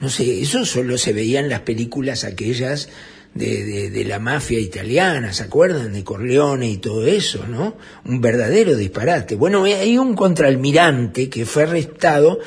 No 0.00 0.08
sé, 0.08 0.40
eso 0.40 0.64
solo 0.64 0.98
se 0.98 1.12
veía 1.12 1.38
en 1.40 1.48
las 1.50 1.60
películas 1.60 2.24
aquellas 2.24 2.88
de, 3.34 3.64
de- 3.64 3.90
de 3.90 4.04
la 4.04 4.18
mafia 4.18 4.58
italiana, 4.58 5.32
¿se 5.32 5.42
acuerdan? 5.44 5.92
De 5.92 6.04
Corleone 6.04 6.68
y 6.70 6.76
todo 6.76 7.06
eso, 7.06 7.46
¿no? 7.48 7.76
Un 8.04 8.20
verdadero 8.20 8.76
disparate. 8.76 9.34
Bueno, 9.36 9.64
hay 9.64 9.96
un 9.98 10.14
contraalmirante 10.14 11.30
que 11.30 11.46
fue 11.46 11.62
arrestado 11.64 12.38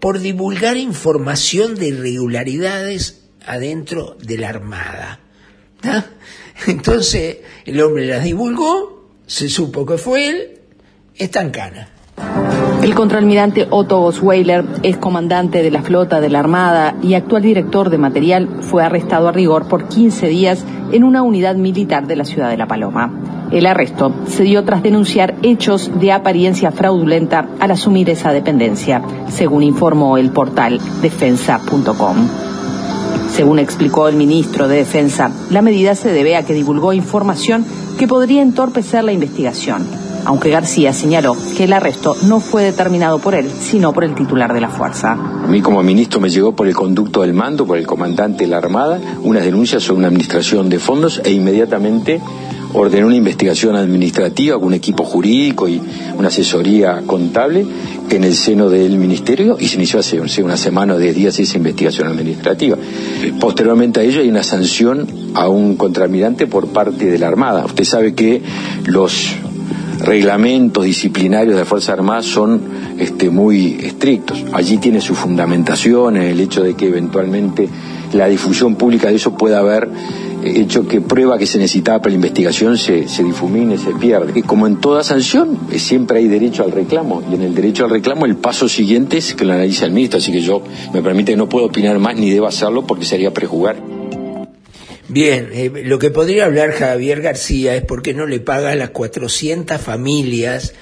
por 0.00 0.18
divulgar 0.18 0.76
información 0.76 1.74
de 1.76 1.88
irregularidades 1.88 3.22
adentro 3.46 4.16
de 4.20 4.38
la 4.38 4.48
Armada. 4.48 5.20
Entonces 6.66 7.38
el 7.64 7.80
hombre 7.80 8.06
las 8.06 8.24
divulgó, 8.24 9.10
se 9.26 9.48
supo 9.48 9.86
que 9.86 9.98
fue 9.98 10.26
él, 10.28 10.60
está 11.16 11.40
en 11.40 11.50
cana. 11.50 11.88
El 12.82 12.96
contraalmirante 12.96 13.68
Otto 13.70 14.02
Osweiler, 14.02 14.64
ex 14.82 14.98
comandante 14.98 15.62
de 15.62 15.70
la 15.70 15.82
flota 15.82 16.20
de 16.20 16.28
la 16.28 16.40
Armada 16.40 16.96
y 17.00 17.14
actual 17.14 17.42
director 17.42 17.90
de 17.90 17.98
material, 17.98 18.48
fue 18.60 18.82
arrestado 18.82 19.28
a 19.28 19.32
rigor 19.32 19.68
por 19.68 19.86
15 19.86 20.26
días 20.26 20.64
en 20.90 21.04
una 21.04 21.22
unidad 21.22 21.54
militar 21.54 22.08
de 22.08 22.16
la 22.16 22.24
ciudad 22.24 22.50
de 22.50 22.56
La 22.56 22.66
Paloma. 22.66 23.48
El 23.52 23.66
arresto 23.66 24.12
se 24.26 24.42
dio 24.42 24.64
tras 24.64 24.82
denunciar 24.82 25.36
hechos 25.42 25.92
de 26.00 26.10
apariencia 26.10 26.72
fraudulenta 26.72 27.46
al 27.60 27.70
asumir 27.70 28.10
esa 28.10 28.32
dependencia, 28.32 29.00
según 29.28 29.62
informó 29.62 30.18
el 30.18 30.30
portal 30.30 30.80
defensa.com. 31.02 32.16
Según 33.30 33.60
explicó 33.60 34.08
el 34.08 34.16
ministro 34.16 34.66
de 34.66 34.78
Defensa, 34.78 35.30
la 35.50 35.62
medida 35.62 35.94
se 35.94 36.12
debe 36.12 36.36
a 36.36 36.44
que 36.44 36.52
divulgó 36.52 36.92
información 36.92 37.64
que 37.96 38.08
podría 38.08 38.42
entorpecer 38.42 39.04
la 39.04 39.12
investigación, 39.12 39.86
aunque 40.24 40.50
García 40.50 40.92
señaló 40.92 41.36
que 41.56 41.64
el 41.64 41.72
arresto 41.72 42.16
no 42.24 42.40
fue 42.40 42.64
determinado 42.64 43.18
por 43.18 43.34
él, 43.34 43.50
sino 43.50 43.92
por 43.92 44.04
el 44.04 44.14
titular 44.14 44.52
de 44.52 44.60
la 44.60 44.68
fuerza. 44.68 45.12
A 45.12 45.46
mí 45.48 45.60
como 45.60 45.82
ministro 45.82 46.20
me 46.20 46.30
llegó 46.30 46.54
por 46.54 46.66
el 46.66 46.74
conducto 46.74 47.22
del 47.22 47.34
mando, 47.34 47.66
por 47.66 47.78
el 47.78 47.86
comandante 47.86 48.44
de 48.44 48.50
la 48.50 48.58
Armada, 48.58 49.00
unas 49.22 49.44
denuncias 49.44 49.82
sobre 49.82 49.98
una 49.98 50.08
administración 50.08 50.68
de 50.68 50.78
fondos 50.78 51.20
e 51.24 51.32
inmediatamente 51.32 52.20
ordenó 52.74 53.08
una 53.08 53.16
investigación 53.16 53.76
administrativa 53.76 54.56
con 54.56 54.68
un 54.68 54.74
equipo 54.74 55.04
jurídico 55.04 55.68
y 55.68 55.80
una 56.16 56.28
asesoría 56.28 57.02
contable 57.06 57.66
en 58.08 58.24
el 58.24 58.34
seno 58.34 58.68
del 58.68 58.98
ministerio 58.98 59.56
y 59.58 59.68
se 59.68 59.76
inició 59.76 60.00
hace 60.00 60.20
una 60.42 60.56
semana 60.56 60.94
o 60.94 60.98
diez 60.98 61.14
días 61.14 61.38
esa 61.38 61.56
investigación 61.56 62.08
administrativa. 62.08 62.76
Posteriormente 63.40 64.00
a 64.00 64.02
ello 64.02 64.20
hay 64.20 64.28
una 64.28 64.42
sanción 64.42 65.06
a 65.34 65.48
un 65.48 65.76
contraalmirante 65.76 66.46
por 66.46 66.68
parte 66.68 67.06
de 67.06 67.18
la 67.18 67.28
Armada. 67.28 67.64
Usted 67.64 67.84
sabe 67.84 68.14
que 68.14 68.42
los 68.84 69.34
reglamentos 69.98 70.84
disciplinarios 70.84 71.54
de 71.54 71.60
la 71.60 71.66
Fuerza 71.66 71.92
Armada 71.92 72.22
son 72.22 72.60
este, 72.98 73.30
muy 73.30 73.78
estrictos. 73.82 74.44
Allí 74.52 74.78
tiene 74.78 75.00
su 75.00 75.14
fundamentación 75.14 76.16
en 76.16 76.22
el 76.22 76.40
hecho 76.40 76.62
de 76.62 76.74
que 76.74 76.88
eventualmente 76.88 77.68
la 78.12 78.26
difusión 78.28 78.76
pública 78.76 79.08
de 79.08 79.16
eso 79.16 79.34
pueda 79.34 79.58
haber 79.58 79.88
hecho 80.44 80.86
que 80.86 81.00
prueba 81.00 81.38
que 81.38 81.46
se 81.46 81.58
necesitaba 81.58 82.00
para 82.00 82.10
la 82.10 82.16
investigación 82.16 82.76
se, 82.76 83.08
se 83.08 83.22
difumine, 83.22 83.78
se 83.78 83.92
pierde. 83.92 84.38
Y 84.38 84.42
como 84.42 84.66
en 84.66 84.76
toda 84.76 85.04
sanción, 85.04 85.58
eh, 85.70 85.78
siempre 85.78 86.18
hay 86.18 86.28
derecho 86.28 86.64
al 86.64 86.72
reclamo, 86.72 87.22
y 87.30 87.34
en 87.34 87.42
el 87.42 87.54
derecho 87.54 87.84
al 87.84 87.90
reclamo 87.90 88.26
el 88.26 88.36
paso 88.36 88.68
siguiente 88.68 89.18
es 89.18 89.34
que 89.34 89.44
lo 89.44 89.52
analice 89.52 89.84
el 89.84 89.92
ministro, 89.92 90.18
así 90.18 90.32
que 90.32 90.40
yo 90.40 90.62
me 90.92 91.02
permite 91.02 91.36
no 91.36 91.48
puedo 91.48 91.66
opinar 91.66 91.98
más 91.98 92.16
ni 92.16 92.30
debo 92.30 92.46
hacerlo 92.46 92.86
porque 92.86 93.04
sería 93.04 93.32
prejugar. 93.32 94.01
Bien, 95.12 95.50
eh, 95.52 95.70
lo 95.84 95.98
que 95.98 96.08
podría 96.08 96.46
hablar 96.46 96.72
Javier 96.72 97.20
García 97.20 97.74
es 97.74 97.84
por 97.84 98.00
qué 98.00 98.14
no 98.14 98.26
le 98.26 98.40
paga 98.40 98.70
a 98.70 98.76
las 98.76 98.88
400 98.90 99.78
familias 99.78 100.72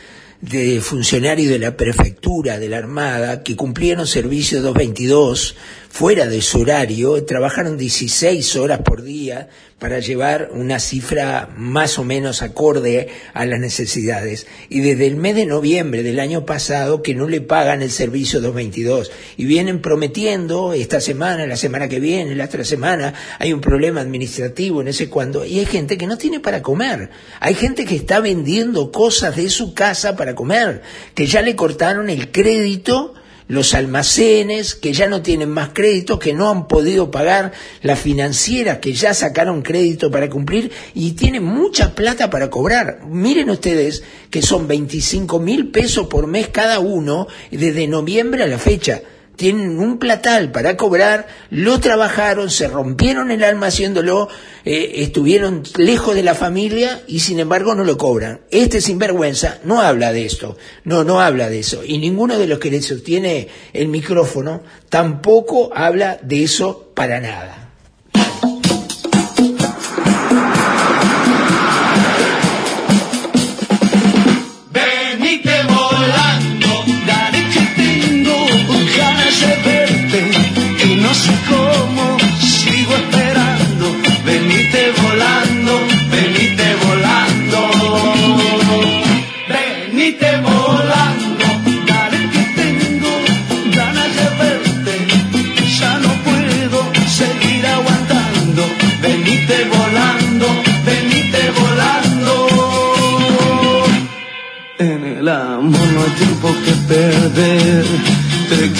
de 0.41 0.81
funcionarios 0.81 1.51
de 1.51 1.59
la 1.59 1.77
prefectura 1.77 2.61
de 2.61 2.69
la 2.69 2.79
Armada 2.79 3.43
que 3.43 3.57
cumplieron 3.57 4.07
servicio 4.07 4.63
222 4.63 5.57
fuera 5.91 6.27
de 6.29 6.41
su 6.41 6.61
horario, 6.61 7.25
trabajaron 7.25 7.77
16 7.77 8.57
horas 8.57 8.79
por 8.79 9.03
día 9.03 9.49
para 9.81 9.99
llevar 9.99 10.51
una 10.55 10.79
cifra 10.79 11.49
más 11.57 11.99
o 11.99 12.05
menos 12.05 12.43
acorde 12.43 13.09
a 13.35 13.45
las 13.45 13.59
necesidades. 13.59 14.47
Y 14.69 14.81
desde 14.81 15.09
el 15.09 15.17
mes 15.17 15.35
de 15.35 15.47
noviembre 15.47 16.03
del 16.03 16.21
año 16.21 16.47
pasado 16.47 17.03
que 17.03 17.15
no 17.15 17.29
le 17.29 17.41
pagan 17.41 17.83
el 17.83 17.91
servicio 17.91 18.41
222 18.41 19.11
y 19.37 19.45
vienen 19.47 19.83
prometiendo 19.83 20.75
esta 20.75 21.01
semana, 21.01 21.47
la 21.47 21.57
semana 21.57 21.89
que 21.89 21.99
viene, 21.99 22.37
la 22.37 22.45
otra 22.45 22.65
semana, 22.65 23.13
hay 23.39 23.53
un 23.53 23.61
problema 23.61 24.01
administrativo 24.01 24.81
en 24.81 24.89
ese 24.89 25.11
cuando 25.11 25.45
y 25.45 25.59
hay 25.59 25.67
gente 25.67 25.99
que 25.99 26.07
no 26.07 26.17
tiene 26.17 26.41
para 26.41 26.63
comer. 26.63 27.11
Hay 27.41 27.55
gente 27.55 27.85
que 27.85 27.97
está 27.97 28.21
vendiendo 28.21 28.93
cosas 28.93 29.35
de 29.35 29.51
su 29.51 29.75
casa 29.75 30.15
para 30.15 30.37
comer, 30.37 30.83
que 31.15 31.27
ya 31.27 31.43
le 31.43 31.57
cortaron 31.57 32.09
el 32.11 32.31
crédito 32.31 33.15
los 33.51 33.75
almacenes 33.75 34.77
que 34.77 34.93
ya 34.93 35.09
no 35.09 35.23
tienen 35.23 35.51
más 35.51 35.71
crédito, 35.73 36.21
que 36.21 36.33
no 36.33 36.51
han 36.51 36.69
podido 36.69 37.11
pagar, 37.11 37.51
las 37.83 37.99
financieras 37.99 38.79
que 38.79 38.93
ya 38.93 39.13
sacaron 39.13 39.63
crédito 39.63 40.09
para 40.09 40.31
cumplir 40.31 40.71
y 40.95 41.13
tienen 41.13 41.43
mucha 41.43 41.97
plata 41.97 42.31
para 42.31 42.49
cobrar. 42.49 43.01
Miren 43.09 43.51
ustedes 43.51 44.05
que 44.31 44.41
son 44.41 44.69
25 44.69 45.41
mil 45.41 45.73
pesos 45.73 46.07
por 46.07 46.29
mes 46.29 46.49
cada 46.49 46.79
uno 46.79 47.27
desde 47.51 47.89
noviembre 47.89 48.45
a 48.45 48.47
la 48.47 48.59
fecha 48.59 49.03
tienen 49.41 49.79
un 49.79 49.99
platal 49.99 50.53
para 50.53 50.77
cobrar, 50.77 51.27
lo 51.49 51.81
trabajaron, 51.81 52.51
se 52.51 52.69
rompieron 52.69 53.31
el 53.31 53.43
alma 53.43 53.69
haciéndolo, 53.69 54.29
eh, 54.67 54.97
estuvieron 54.97 55.63
lejos 55.79 56.15
de 56.15 56.23
la 56.23 56.35
familia 56.35 57.01
y 57.07 57.21
sin 57.21 57.41
embargo 57.41 57.75
no 57.75 57.83
lo 57.85 57.97
cobran. 57.97 58.43
Este 58.51 58.83
sinvergüenza 58.83 59.59
no 59.65 59.81
habla 59.81 60.13
de 60.13 60.27
esto, 60.27 60.59
no, 60.85 61.05
no 61.05 61.23
habla 61.23 61.49
de 61.49 61.61
eso. 61.61 61.83
Y 61.83 61.97
ninguno 61.97 62.37
de 62.37 62.49
los 62.49 62.59
que 62.59 62.71
le 62.71 62.83
sostiene 62.83 63.49
el 63.73 63.89
micrófono 63.89 64.63
tampoco 64.91 65.71
habla 65.75 66.19
de 66.21 66.43
eso 66.43 66.93
para 66.95 67.19
nada. 67.19 67.70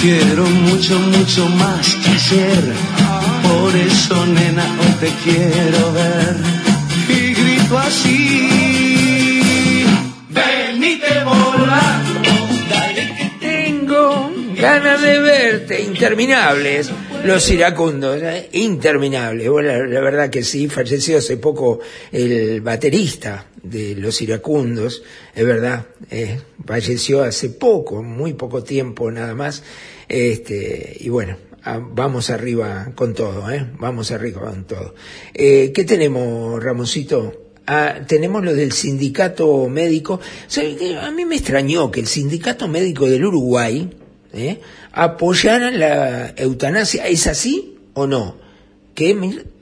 Quiero 0.01 0.45
mucho, 0.47 0.99
mucho 0.99 1.47
más 1.49 1.95
que 1.95 2.09
ayer. 2.09 2.63
Por 3.43 3.75
eso, 3.75 4.25
nena, 4.25 4.65
hoy 4.79 4.93
te 4.99 5.09
quiero 5.23 5.93
ver. 5.93 6.35
Y 7.07 7.33
grito 7.33 7.77
así. 7.77 8.49
Venite 10.29 11.23
volando. 11.23 12.29
Dale 12.69 13.15
que 13.15 13.31
Tengo 13.39 14.31
ganas 14.55 15.01
de 15.01 15.19
verte, 15.19 15.81
interminables. 15.81 16.89
Los 17.23 17.49
iracundos, 17.51 18.21
¿eh? 18.23 18.49
interminables. 18.53 19.47
Bueno, 19.47 19.69
la, 19.69 19.85
la 19.85 20.01
verdad 20.01 20.29
que 20.31 20.43
sí, 20.43 20.67
falleció 20.67 21.19
hace 21.19 21.37
poco 21.37 21.79
el 22.11 22.61
baterista 22.61 23.45
de 23.63 23.95
los 23.95 24.21
iracundos, 24.21 25.03
es 25.35 25.45
verdad, 25.45 25.85
eh, 26.09 26.39
falleció 26.65 27.23
hace 27.23 27.49
poco, 27.49 28.03
muy 28.03 28.33
poco 28.33 28.63
tiempo 28.63 29.11
nada 29.11 29.35
más. 29.35 29.63
Este, 30.07 30.97
y 30.99 31.09
bueno, 31.09 31.37
vamos 31.93 32.29
arriba 32.29 32.91
con 32.95 33.13
todo, 33.13 33.49
¿eh? 33.51 33.65
vamos 33.79 34.11
arriba 34.11 34.41
con 34.41 34.65
todo. 34.65 34.95
Eh, 35.33 35.71
¿Qué 35.73 35.83
tenemos, 35.83 36.61
Ramoncito? 36.63 37.53
Ah, 37.67 37.99
tenemos 38.07 38.43
lo 38.43 38.53
del 38.53 38.71
sindicato 38.71 39.69
médico. 39.69 40.19
A 40.99 41.11
mí 41.11 41.25
me 41.25 41.35
extrañó 41.35 41.91
que 41.91 41.99
el 41.99 42.07
sindicato 42.07 42.67
médico 42.67 43.07
del 43.07 43.23
Uruguay 43.23 43.89
¿eh? 44.33 44.59
apoyara 44.91 45.71
la 45.71 46.33
eutanasia. 46.35 47.07
¿Es 47.07 47.27
así 47.27 47.77
o 47.93 48.07
no? 48.07 48.40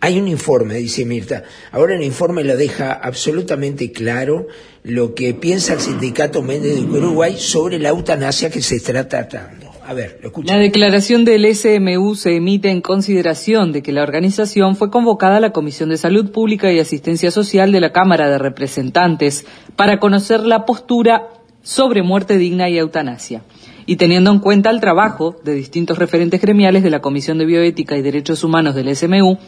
Hay 0.01 0.19
un 0.19 0.27
informe, 0.27 0.75
dice 0.75 1.05
Mirta. 1.05 1.43
Ahora 1.71 1.95
el 1.95 2.03
informe 2.03 2.43
lo 2.43 2.57
deja 2.57 2.91
absolutamente 2.91 3.91
claro 3.91 4.47
lo 4.83 5.13
que 5.13 5.33
piensa 5.33 5.73
el 5.73 5.79
sindicato 5.79 6.41
médico 6.41 6.67
del 6.67 7.03
Uruguay 7.03 7.35
sobre 7.37 7.79
la 7.79 7.89
eutanasia 7.89 8.49
que 8.49 8.61
se 8.61 8.77
está 8.77 9.07
tratando. 9.07 9.69
A 9.85 9.93
ver, 9.93 10.19
lo. 10.21 10.31
La 10.43 10.57
declaración 10.57 11.25
del 11.25 11.55
SMU 11.55 12.13
se 12.13 12.35
emite 12.35 12.69
en 12.69 12.81
consideración 12.81 13.71
de 13.71 13.81
que 13.81 13.91
la 13.91 14.03
organización 14.03 14.75
fue 14.75 14.91
convocada 14.91 15.37
a 15.37 15.39
la 15.39 15.51
Comisión 15.51 15.89
de 15.89 15.97
Salud 15.97 16.31
Pública 16.31 16.71
y 16.71 16.79
Asistencia 16.79 17.31
Social 17.31 17.71
de 17.71 17.81
la 17.81 17.91
Cámara 17.91 18.29
de 18.29 18.37
Representantes 18.37 19.45
para 19.75 19.99
conocer 19.99 20.41
la 20.41 20.65
postura 20.65 21.29
sobre 21.63 22.03
muerte 22.03 22.37
digna 22.37 22.69
y 22.69 22.77
eutanasia. 22.77 23.41
Y 23.89 23.95
teniendo 23.95 24.29
en 24.29 24.37
cuenta 24.37 24.69
el 24.69 24.81
trabajo 24.81 25.35
de 25.43 25.55
distintos 25.55 25.97
referentes 25.97 26.39
gremiales 26.39 26.83
de 26.83 26.91
la 26.91 27.01
Comisión 27.01 27.39
de 27.39 27.47
Bioética 27.47 27.97
y 27.97 28.03
Derechos 28.03 28.43
Humanos 28.43 28.75
del 28.75 28.95
SMU, 28.95 29.39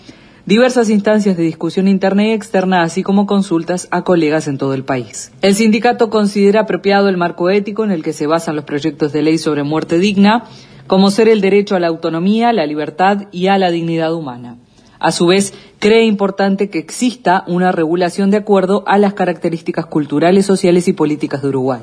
diversas 0.48 0.90
instancias 0.90 1.38
de 1.38 1.44
discusión 1.44 1.88
interna 1.88 2.26
y 2.26 2.32
externa, 2.32 2.82
así 2.82 3.04
como 3.04 3.28
consultas 3.28 3.88
a 3.92 4.04
colegas 4.04 4.48
en 4.48 4.58
todo 4.58 4.74
el 4.74 4.84
país. 4.84 5.32
El 5.44 5.54
sindicato 5.54 6.10
considera 6.10 6.62
apropiado 6.62 7.08
el 7.08 7.18
marco 7.18 7.52
ético 7.52 7.84
en 7.84 7.92
el 7.92 8.02
que 8.02 8.14
se 8.14 8.26
basan 8.26 8.56
los 8.56 8.66
proyectos 8.66 9.14
de 9.14 9.22
ley 9.22 9.38
sobre 9.38 9.62
muerte 9.62 10.00
digna, 10.00 10.46
como 10.88 11.12
ser 11.12 11.28
el 11.28 11.40
derecho 11.40 11.76
a 11.76 11.80
la 11.80 11.90
autonomía, 11.90 12.52
la 12.52 12.66
libertad 12.66 13.28
y 13.32 13.46
a 13.46 13.60
la 13.60 13.70
dignidad 13.70 14.12
humana. 14.12 14.58
A 14.98 15.12
su 15.12 15.28
vez, 15.28 15.54
cree 15.78 16.06
importante 16.06 16.72
que 16.72 16.80
exista 16.80 17.44
una 17.46 17.72
regulación 17.72 18.32
de 18.32 18.38
acuerdo 18.38 18.84
a 18.88 18.98
las 18.98 19.14
características 19.14 19.86
culturales, 19.86 20.48
sociales 20.48 20.88
y 20.88 20.94
políticas 20.94 21.44
de 21.44 21.50
Uruguay. 21.50 21.82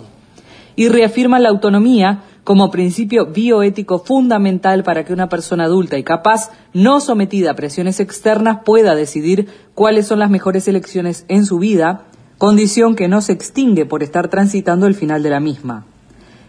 Y 0.74 0.88
reafirma 0.88 1.40
la 1.40 1.48
autonomía 1.48 2.22
como 2.48 2.70
principio 2.70 3.26
bioético 3.26 3.98
fundamental 3.98 4.82
para 4.82 5.04
que 5.04 5.12
una 5.12 5.28
persona 5.28 5.64
adulta 5.64 5.98
y 5.98 6.02
capaz, 6.02 6.50
no 6.72 6.98
sometida 6.98 7.50
a 7.50 7.56
presiones 7.56 8.00
externas, 8.00 8.60
pueda 8.64 8.94
decidir 8.94 9.48
cuáles 9.74 10.06
son 10.06 10.18
las 10.18 10.30
mejores 10.30 10.66
elecciones 10.66 11.26
en 11.28 11.44
su 11.44 11.58
vida, 11.58 12.06
condición 12.38 12.96
que 12.96 13.06
no 13.06 13.20
se 13.20 13.32
extingue 13.32 13.84
por 13.84 14.02
estar 14.02 14.28
transitando 14.28 14.86
el 14.86 14.94
final 14.94 15.22
de 15.22 15.28
la 15.28 15.40
misma. 15.40 15.84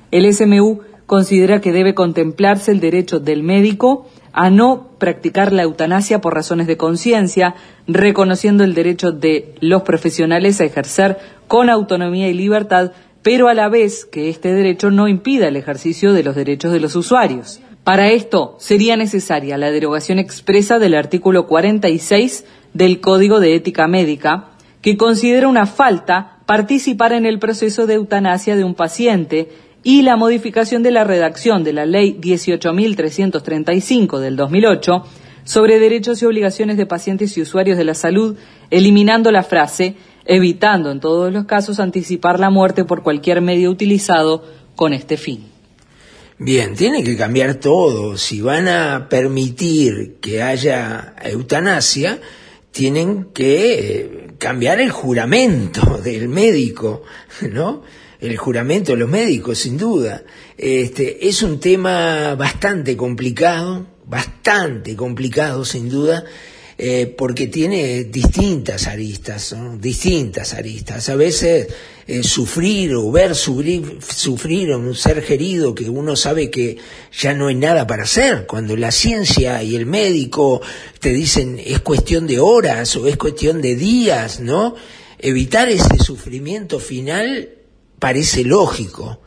El 0.10 0.34
SMU 0.34 0.80
considera 1.06 1.60
que 1.60 1.74
debe 1.74 1.96
contemplarse 1.96 2.72
el 2.72 2.80
derecho 2.80 3.20
del 3.20 3.44
médico 3.44 4.08
a 4.32 4.50
no 4.50 4.92
practicar 5.00 5.52
la 5.52 5.64
eutanasia 5.64 6.22
por 6.22 6.34
razones 6.34 6.68
de 6.68 6.78
conciencia, 6.78 7.56
reconociendo 7.88 8.64
el 8.64 8.74
derecho 8.74 9.12
de 9.12 9.54
los 9.60 9.82
profesionales 9.82 10.62
a 10.62 10.64
ejercer 10.64 11.18
con 11.50 11.70
autonomía 11.70 12.30
y 12.30 12.34
libertad, 12.34 12.94
pero 13.22 13.48
a 13.48 13.54
la 13.54 13.70
vez 13.70 14.06
que 14.06 14.30
este 14.30 14.54
derecho 14.54 14.90
no 14.92 15.08
impida 15.08 15.48
el 15.48 15.56
ejercicio 15.56 16.14
de 16.14 16.24
los 16.24 16.36
derechos 16.36 16.72
de 16.72 16.80
los 16.80 16.96
usuarios. 16.96 17.60
Para 17.84 18.12
esto 18.12 18.56
sería 18.60 18.98
necesaria 18.98 19.58
la 19.58 19.72
derogación 19.72 20.20
expresa 20.20 20.78
del 20.80 20.96
artículo 20.96 21.48
46 21.48 22.46
del 22.74 23.00
Código 23.00 23.40
de 23.40 23.56
Ética 23.56 23.88
Médica, 23.88 24.50
que 24.82 24.98
considera 24.98 25.48
una 25.48 25.66
falta 25.66 26.40
participar 26.46 27.14
en 27.14 27.26
el 27.26 27.40
proceso 27.40 27.88
de 27.88 27.96
eutanasia 27.96 28.56
de 28.56 28.64
un 28.64 28.76
paciente 28.76 29.50
y 29.84 30.04
la 30.04 30.18
modificación 30.18 30.84
de 30.84 30.92
la 30.92 31.04
redacción 31.04 31.64
de 31.64 31.74
la 31.74 31.86
Ley 31.86 32.16
18.335 32.20 34.20
del 34.20 34.36
2008 34.36 35.04
sobre 35.44 35.80
derechos 35.80 36.22
y 36.22 36.26
obligaciones 36.26 36.78
de 36.78 36.86
pacientes 36.86 37.36
y 37.38 37.42
usuarios 37.42 37.78
de 37.78 37.84
la 37.84 37.96
salud, 37.96 38.38
eliminando 38.70 39.32
la 39.32 39.42
frase, 39.42 39.96
evitando 40.30 40.92
en 40.92 41.00
todos 41.00 41.34
los 41.34 41.46
casos 41.46 41.80
anticipar 41.80 42.40
la 42.40 42.52
muerte 42.52 42.86
por 42.86 43.02
cualquier 43.02 43.42
medio 43.42 43.72
utilizado 43.72 44.46
con 44.76 44.94
este 44.94 45.18
fin. 45.18 45.46
Bien, 46.38 46.76
tiene 46.76 47.04
que 47.04 47.18
cambiar 47.18 47.56
todo. 47.56 48.16
Si 48.16 48.40
van 48.40 48.68
a 48.68 49.10
permitir 49.10 50.18
que 50.22 50.44
haya 50.44 51.16
eutanasia, 51.24 52.22
tienen 52.72 53.26
que 53.34 53.74
eh, 53.74 54.28
cambiar 54.38 54.80
el 54.80 54.92
juramento 54.92 55.98
del 56.04 56.30
médico, 56.30 57.02
¿no? 57.52 57.82
el 58.20 58.38
juramento 58.38 58.92
de 58.92 59.00
los 59.00 59.10
médicos, 59.10 59.58
sin 59.58 59.78
duda. 59.78 60.24
Este, 60.56 61.28
es 61.28 61.42
un 61.42 61.60
tema 61.60 62.36
bastante 62.36 62.96
complicado, 62.96 63.88
bastante 64.06 64.96
complicado, 64.96 65.66
sin 65.66 65.90
duda, 65.90 66.24
eh, 66.82 67.14
porque 67.18 67.48
tiene 67.48 68.06
distintas 68.06 68.88
aristas, 68.88 69.54
distintas 69.82 70.54
aristas. 70.54 71.10
A 71.10 71.18
veces 71.18 71.68
eh, 72.08 72.24
sufrir 72.24 72.96
o 72.96 73.12
ver 73.12 73.36
sufrir, 73.36 74.00
sufrir 74.02 74.72
a 74.72 74.78
un 74.78 74.96
ser 74.96 75.22
querido 75.22 75.76
que 75.76 75.90
uno 75.90 76.16
sabe 76.16 76.50
que 76.50 76.78
ya 77.12 77.34
no 77.34 77.48
hay 77.48 77.56
nada 77.56 77.86
para 77.86 78.04
hacer, 78.04 78.48
cuando 78.48 78.78
la 78.78 78.92
ciencia 78.92 79.62
y 79.62 79.76
el 79.76 79.88
médico 79.88 80.62
te 81.02 81.10
dicen 81.10 81.62
es 81.62 81.82
cuestión 81.82 82.28
de 82.28 82.40
horas 82.40 82.96
o 82.96 83.08
es 83.08 83.18
cuestión 83.18 83.62
de 83.62 83.76
días, 83.76 84.40
¿no? 84.40 84.74
Evitar 85.18 85.68
ese 85.68 85.98
sufrimiento 85.98 86.80
final 86.80 87.50
parece 88.00 88.46
lógico, 88.46 89.20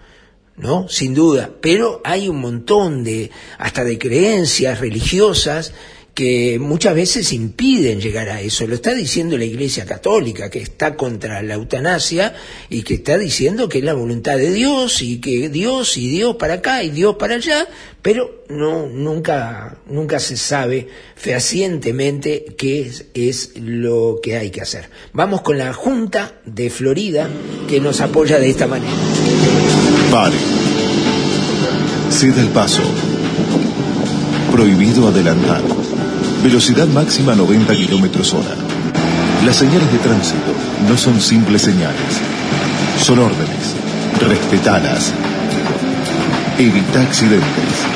¿no? 0.57 0.89
Sin 0.89 1.13
duda, 1.13 1.51
pero 1.61 2.01
hay 2.03 2.31
un 2.31 2.41
montón 2.41 3.05
de, 3.05 3.31
hasta 3.59 3.85
de 3.85 3.99
creencias 3.99 4.81
religiosas 4.81 5.75
que 6.15 6.59
muchas 6.59 6.95
veces 6.95 7.33
impiden 7.33 8.01
llegar 8.01 8.29
a 8.29 8.41
eso. 8.41 8.67
Lo 8.67 8.75
está 8.75 8.93
diciendo 8.93 9.39
la 9.39 9.45
Iglesia 9.45 9.87
Católica, 9.87 10.51
que 10.51 10.61
está 10.61 10.95
contra 10.95 11.43
la 11.43 11.55
eutanasia 11.55 12.35
y 12.69 12.83
que 12.83 12.95
está 12.95 13.17
diciendo 13.17 13.69
que 13.69 13.79
es 13.79 13.85
la 13.85 13.95
voluntad 13.95 14.37
de 14.37 14.53
Dios 14.53 15.01
y 15.01 15.21
que 15.21 15.49
Dios 15.49 15.97
y 15.97 16.09
Dios 16.09 16.37
para 16.37 16.55
acá 16.55 16.83
y 16.83 16.91
Dios 16.91 17.17
para 17.17 17.37
allá, 17.37 17.67
pero 18.03 18.45
no, 18.51 18.89
nunca, 18.89 19.79
nunca 19.87 20.19
se 20.19 20.37
sabe 20.37 20.89
fehacientemente 21.17 22.45
qué 22.59 22.91
es, 23.15 23.53
lo 23.57 24.21
que 24.23 24.37
hay 24.37 24.51
que 24.51 24.61
hacer. 24.61 24.91
Vamos 25.15 25.41
con 25.41 25.57
la 25.57 25.73
Junta 25.73 26.35
de 26.45 26.69
Florida 26.69 27.29
que 27.69 27.81
nos 27.81 28.01
apoya 28.03 28.39
de 28.39 28.51
esta 28.51 28.67
manera. 28.67 28.93
Vale. 30.11 30.37
Ceda 32.11 32.43
el 32.43 32.49
paso. 32.49 32.83
Prohibido 34.51 35.09
adelantar. 35.09 35.63
Velocidad 36.43 36.89
máxima 36.89 37.37
90 37.37 37.73
kilómetros 37.77 38.35
hora. 38.35 38.57
Las 39.47 39.57
señales 39.57 39.93
de 39.93 39.99
tránsito 39.99 40.53
no 40.89 40.97
son 40.97 41.21
simples 41.21 41.63
señales. 41.63 42.21
Son 42.99 43.19
órdenes. 43.21 43.77
Respetalas. 44.21 45.13
Evita 46.59 47.03
accidentes. 47.03 47.93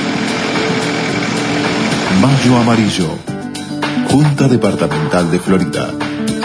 Mayo 2.20 2.56
Amarillo. 2.56 3.08
Junta 4.10 4.46
Departamental 4.46 5.28
de 5.30 5.40
Florida. 5.40 5.90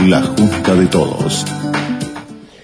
La 0.07 0.23
Junta 0.23 0.73
de 0.73 0.87
Todos. 0.87 1.45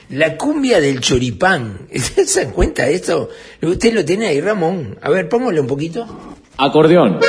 La 0.09 0.35
cumbia 0.35 0.79
del 0.79 0.99
choripán. 0.99 1.87
¿Se 1.93 2.43
dan 2.43 2.53
cuenta 2.53 2.85
de 2.85 2.95
esto? 2.95 3.29
Usted 3.61 3.93
lo 3.93 4.03
tiene 4.03 4.27
ahí, 4.27 4.41
Ramón. 4.41 4.97
A 5.01 5.11
ver, 5.11 5.29
póngale 5.29 5.59
un 5.59 5.67
poquito. 5.67 6.07
Acordeón. 6.57 7.19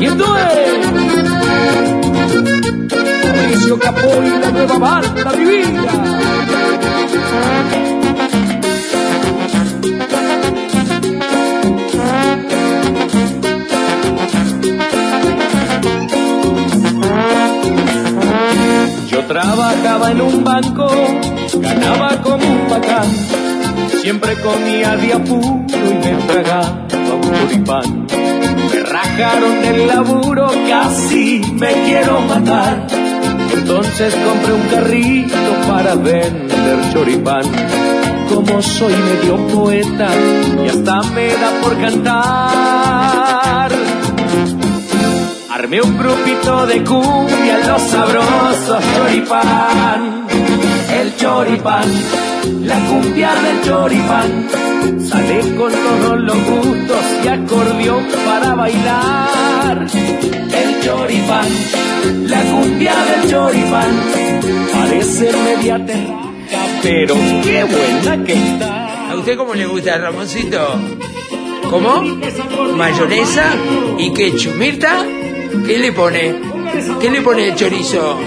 Y 0.00 0.06
esto 0.06 0.36
es 0.36 0.92
Mauricio 3.24 3.78
Capó 3.80 4.22
y 4.24 4.30
la 4.30 4.50
nueva 4.50 4.78
banda 4.78 5.32
divina. 5.32 5.82
Yo 19.10 19.24
trabajaba 19.26 20.10
en 20.12 20.20
un 20.20 20.44
banco, 20.44 20.88
ganaba 21.54 22.22
como 22.22 22.46
un 22.46 22.68
bacán, 22.68 23.06
siempre 24.00 24.36
comía 24.40 24.96
de 24.96 25.12
apuro 25.12 25.66
y 25.66 25.94
me 25.94 26.14
tragaba 26.26 26.86
un 27.14 27.22
choripán. 27.22 28.17
Rajaron 29.00 29.60
del 29.62 29.86
laburo, 29.86 30.50
casi 30.68 31.40
me 31.52 31.72
quiero 31.84 32.20
matar. 32.22 32.84
Entonces 33.54 34.12
compré 34.12 34.52
un 34.52 34.62
carrito 34.68 35.36
para 35.68 35.94
vender 35.94 36.92
choripán. 36.92 37.44
Como 38.28 38.60
soy 38.60 38.92
medio 38.94 39.36
poeta 39.54 40.08
y 40.64 40.68
hasta 40.68 41.02
me 41.14 41.28
da 41.28 41.50
por 41.62 41.80
cantar. 41.80 43.70
Armé 45.48 45.80
un 45.80 45.96
grupito 45.96 46.66
de 46.66 46.82
cumbia, 46.82 47.58
los 47.68 47.82
sabrosos 47.82 48.82
choripán. 48.96 50.27
El 51.00 51.16
choripán, 51.16 51.88
la 52.64 52.78
cumbia 52.88 53.32
del 53.34 53.62
choripán. 53.62 54.48
Sale 55.08 55.56
con 55.56 55.72
todos 55.72 56.18
los 56.20 56.36
gustos 56.44 57.04
y 57.24 57.28
acordeón 57.28 58.04
para 58.26 58.54
bailar. 58.54 59.86
El 59.92 60.80
choripán, 60.84 61.48
la 62.26 62.42
cumbia 62.42 62.94
del 63.04 63.30
choripán. 63.30 63.90
Parece 64.72 65.32
media 65.32 65.86
terraca, 65.86 66.30
pero 66.82 67.14
qué 67.44 67.64
buena 67.64 68.24
que 68.24 68.32
está. 68.32 69.10
¿A 69.10 69.16
usted 69.16 69.36
cómo 69.36 69.54
le 69.54 69.66
gusta, 69.66 69.98
Ramoncito? 69.98 70.80
¿Cómo? 71.70 72.02
¿Mayonesa 72.76 73.54
y 73.98 74.12
ketchup? 74.12 74.54
¿Mirta? 74.56 75.04
¿Qué 75.66 75.78
le 75.78 75.92
pone? 75.92 76.34
¿Qué 77.00 77.10
le 77.10 77.22
pone 77.22 77.48
el 77.48 77.54
chorizo? 77.54 78.18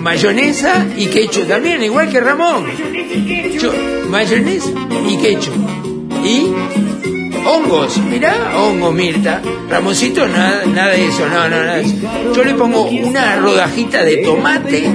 Mayonesa 0.00 0.86
y 0.96 1.06
ketchup 1.06 1.46
también, 1.46 1.82
igual 1.82 2.08
que 2.10 2.20
Ramón. 2.20 2.64
Mayonesa 4.08 4.70
y 5.08 5.16
ketchup. 5.18 5.54
Y 6.24 6.46
hongos, 7.46 7.98
mirá, 7.98 8.34
hongos, 8.56 8.94
Mirta. 8.94 9.42
Ramoncito, 9.68 10.26
nada, 10.26 10.64
nada 10.66 10.92
de 10.92 11.06
eso, 11.06 11.28
no, 11.28 11.48
no, 11.48 11.56
nada 11.64 11.76
de 11.76 11.82
eso. 11.82 11.96
Yo 12.34 12.44
le 12.44 12.54
pongo 12.54 12.82
una 12.82 13.36
rodajita 13.36 14.02
de 14.02 14.18
tomate, 14.18 14.90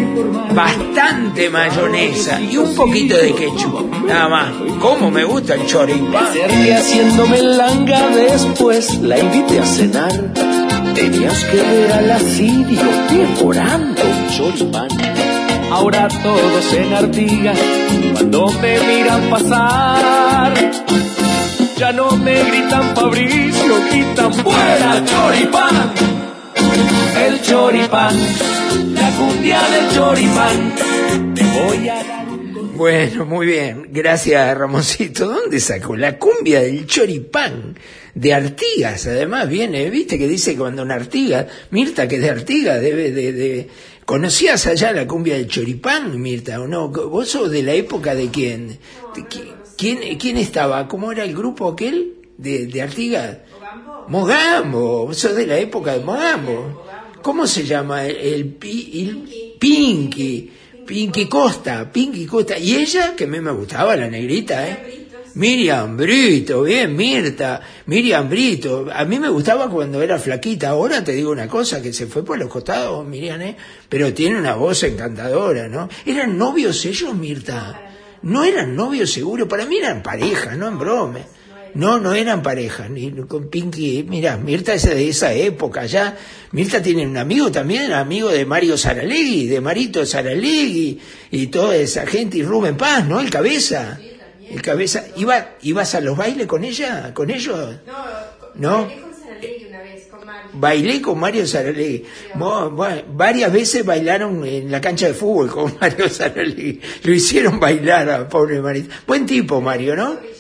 bastante 0.54 1.50
mayonesa 1.50 2.42
y 2.42 2.58
un 2.58 2.76
poquito 2.76 3.16
de 3.16 3.34
ketchup. 3.34 4.06
Nada 4.06 4.28
más. 4.30 4.54
¿Cómo 4.80 5.10
me 5.10 5.24
gusta 5.24 5.56
el 5.56 5.66
choripán? 5.66 6.28
Haciéndome 6.78 7.42
langa 7.42 8.10
después 8.10 9.00
la 9.02 9.20
invité 9.20 9.60
a 9.60 9.66
cenar. 9.66 10.65
Tenías 10.96 11.44
que 11.46 11.58
ver 11.58 11.92
al 11.92 12.12
asirio 12.12 12.82
orando 13.44 14.02
un 14.02 14.30
choripán. 14.30 14.88
Ahora 15.72 16.08
todos 16.08 16.74
en 16.74 16.94
artiga 16.94 17.54
cuando 18.14 18.48
me 18.62 18.80
miran 18.80 19.30
pasar. 19.30 20.54
Ya 21.78 21.92
no 21.92 22.12
me 22.12 22.44
gritan 22.44 22.96
Fabricio, 22.96 23.74
gritan 23.90 24.34
fuera 24.34 25.04
choripán. 25.06 25.92
El 27.28 27.42
choripán, 27.42 28.16
la 28.94 29.10
cumbia 29.18 29.60
del 29.62 29.96
choripán. 29.96 30.74
Te 31.36 31.44
voy 31.44 31.90
a 31.90 32.25
bueno, 32.76 33.26
muy 33.26 33.46
bien. 33.48 33.88
Gracias, 33.92 34.58
Ramoncito. 34.58 35.28
¿Dónde 35.28 35.60
sacó? 35.60 35.96
La 35.96 36.18
cumbia 36.18 36.62
del 36.62 36.86
choripán. 36.86 37.78
De 38.14 38.34
Artigas, 38.34 39.08
además, 39.08 39.50
viene, 39.50 39.90
viste 39.90 40.18
que 40.18 40.26
dice 40.26 40.56
cuando 40.56 40.84
una 40.84 40.96
Artigas, 40.96 41.48
Mirta, 41.72 42.08
que 42.08 42.16
es 42.16 42.22
de 42.22 42.30
Artigas, 42.30 42.80
debe 42.82 43.12
de, 43.12 43.34
de... 43.34 43.68
¿Conocías 44.06 44.68
allá 44.68 44.94
la 44.94 45.06
cumbia 45.06 45.34
del 45.36 45.48
choripán, 45.48 46.22
Mirta, 46.22 46.62
o 46.62 46.68
no? 46.68 46.88
¿Vos 46.88 47.28
sos 47.28 47.52
de 47.52 47.62
la 47.62 47.74
época 47.74 48.16
de 48.16 48.30
quién? 48.30 48.68
¿De 49.14 49.22
qui- 49.24 49.52
¿Quién, 49.78 50.18
quién 50.18 50.38
estaba? 50.38 50.88
¿Cómo 50.88 51.12
era 51.12 51.26
el 51.26 51.36
grupo 51.36 51.68
aquel 51.70 52.14
de, 52.38 52.68
de 52.68 52.82
Artigas? 52.82 53.38
Mogambo. 54.08 55.08
Vos 55.08 55.18
sos 55.18 55.36
de 55.36 55.48
la 55.48 55.58
época 55.58 55.98
de 55.98 56.04
Mogambo. 56.06 56.86
¿Cómo 57.22 57.46
se 57.48 57.66
llama? 57.66 58.06
El, 58.06 58.16
el, 58.16 58.34
el 58.34 58.48
Pinky. 58.48 59.56
Pinky 59.60 60.52
Costa, 61.30 61.92
Pinky 61.92 62.26
Costa. 62.26 62.58
Y 62.58 62.76
ella, 62.76 63.16
que 63.16 63.26
a 63.26 63.28
mí 63.28 63.40
me 63.40 63.52
gustaba, 63.52 63.96
la 63.96 64.08
negrita, 64.08 64.68
¿eh? 64.68 65.06
Miriam 65.36 65.98
Brito, 65.98 66.64
bien, 66.64 66.96
Mirta, 66.96 67.60
Miriam 67.88 68.30
Brito. 68.30 68.88
A 68.94 69.04
mí 69.04 69.20
me 69.20 69.28
gustaba 69.28 69.70
cuando 69.70 70.02
era 70.02 70.18
flaquita. 70.18 70.70
Ahora 70.70 71.04
te 71.04 71.12
digo 71.12 71.32
una 71.32 71.48
cosa, 71.48 71.82
que 71.82 71.92
se 71.92 72.08
fue 72.08 72.24
por 72.24 72.40
los 72.40 72.48
costados, 72.50 73.06
Miriam, 73.06 73.42
¿eh? 73.42 73.58
Pero 73.90 74.14
tiene 74.14 74.38
una 74.38 74.56
voz 74.56 74.84
encantadora, 74.84 75.68
¿no? 75.68 75.90
¿Eran 76.06 76.38
novios 76.38 76.86
ellos, 76.86 77.14
Mirta? 77.14 77.82
No 78.22 78.46
eran 78.46 78.76
novios 78.76 79.12
seguro, 79.12 79.48
para 79.48 79.66
mí 79.66 79.78
eran 79.78 80.02
pareja, 80.02 80.56
no 80.56 80.70
en 80.70 80.80
broma. 80.80 81.20
No, 81.76 82.00
no 82.00 82.14
eran 82.14 82.42
pareja, 82.42 82.88
ni 82.88 83.12
con 83.28 83.50
Pinky. 83.50 84.06
Mira, 84.08 84.38
Mirta 84.38 84.74
es 84.74 84.84
de 84.84 85.10
esa 85.10 85.34
época 85.34 85.86
ya. 85.86 86.18
Mirta 86.52 86.82
tiene 86.82 87.06
un 87.06 87.18
amigo 87.18 87.52
también, 87.52 87.92
amigo 87.92 88.30
de 88.30 88.46
Mario 88.46 88.78
Saralegui, 88.78 89.48
de 89.48 89.60
Marito 89.60 90.06
Saralegui 90.06 90.98
y 91.32 91.48
toda 91.48 91.76
esa 91.76 92.08
gente, 92.08 92.38
y 92.38 92.44
Rubén 92.44 92.78
Paz, 92.78 93.06
¿no? 93.06 93.20
El 93.20 93.30
cabeza. 93.30 94.00
El 94.50 94.62
cabeza. 94.62 95.04
¿Iba, 95.18 95.56
¿Ibas 95.64 95.96
a 95.96 96.00
los 96.00 96.16
bailes 96.16 96.48
con 96.48 96.64
ella? 96.64 97.14
¿Con 97.14 97.30
ellos? 97.30 97.76
No. 98.56 98.88
Bailé 100.54 101.02
con 101.02 101.20
Mario 101.20 101.46
Saralegui. 101.46 102.06
Varias 103.12 103.52
veces 103.52 103.86
bailaron 103.86 104.46
en 104.46 104.72
la 104.72 104.80
cancha 104.80 105.08
de 105.08 105.14
fútbol 105.14 105.52
con 105.52 105.76
Mario 105.82 106.08
Saralegui. 106.08 106.80
Lo 107.04 107.14
hicieron 107.14 107.60
bailar 107.60 108.10
a 108.10 108.30
pobre 108.30 108.62
Marito. 108.62 108.96
Buen 109.06 109.26
tipo, 109.26 109.60
Mario, 109.60 109.98
¿no? 109.98 110.35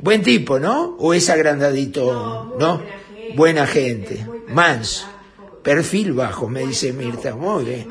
Buen 0.00 0.22
tipo, 0.22 0.58
¿no? 0.58 0.96
¿O 0.98 1.14
es 1.14 1.28
agrandadito? 1.30 2.56
¿No? 2.58 2.82
Buena 3.34 3.66
gente. 3.66 4.26
Manso. 4.48 5.06
Perfil 5.62 6.12
bajo, 6.12 6.48
me 6.48 6.66
dice 6.66 6.92
Mirta. 6.92 7.34
Muy 7.34 7.64
bien. 7.64 7.88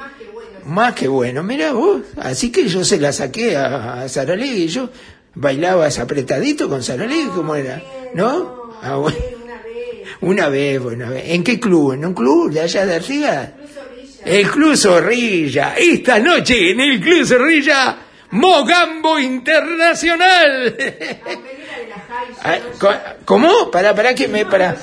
Más 0.66 0.94
que 0.94 1.08
bueno. 1.08 1.44
Mira 1.44 1.74
vos. 1.74 2.02
Así 2.18 2.52
que 2.52 2.68
yo 2.68 2.84
se 2.84 3.00
la 3.00 3.12
saqué 3.12 3.56
a, 3.56 4.02
a 4.02 4.10
Saralegui. 4.10 4.68
Yo 4.68 4.90
bailabas 5.36 6.00
apretadito 6.00 6.70
con 6.70 6.82
Saralegui, 6.82 7.30
¿cómo 7.36 7.56
era? 7.56 7.82
¿No? 8.14 8.72
Ah, 8.82 8.96
bueno. 8.96 9.18
Una 10.22 10.50
vez, 10.50 10.82
bueno, 10.82 11.12
¿en 11.14 11.44
qué 11.44 11.60
club? 11.60 11.94
¿En 11.94 12.06
un 12.06 12.14
club 12.14 12.52
de 12.52 12.62
allá 12.62 12.86
de 12.86 12.96
arriba? 12.96 13.52
El 14.26 14.50
Club 14.50 14.76
Zorrilla. 14.76 15.76
Esta 15.78 16.20
noche 16.20 16.72
en 16.72 16.80
el 16.82 17.00
Club 17.00 17.26
Zorrilla, 17.26 17.98
Mogambo 18.32 19.20
Internacional. 19.20 20.76
Ah, 22.44 22.58
¿Cómo? 23.26 23.72
Para, 23.72 23.94
para 23.96 24.16
que 24.16 24.28
me, 24.28 24.46
para, 24.46 24.76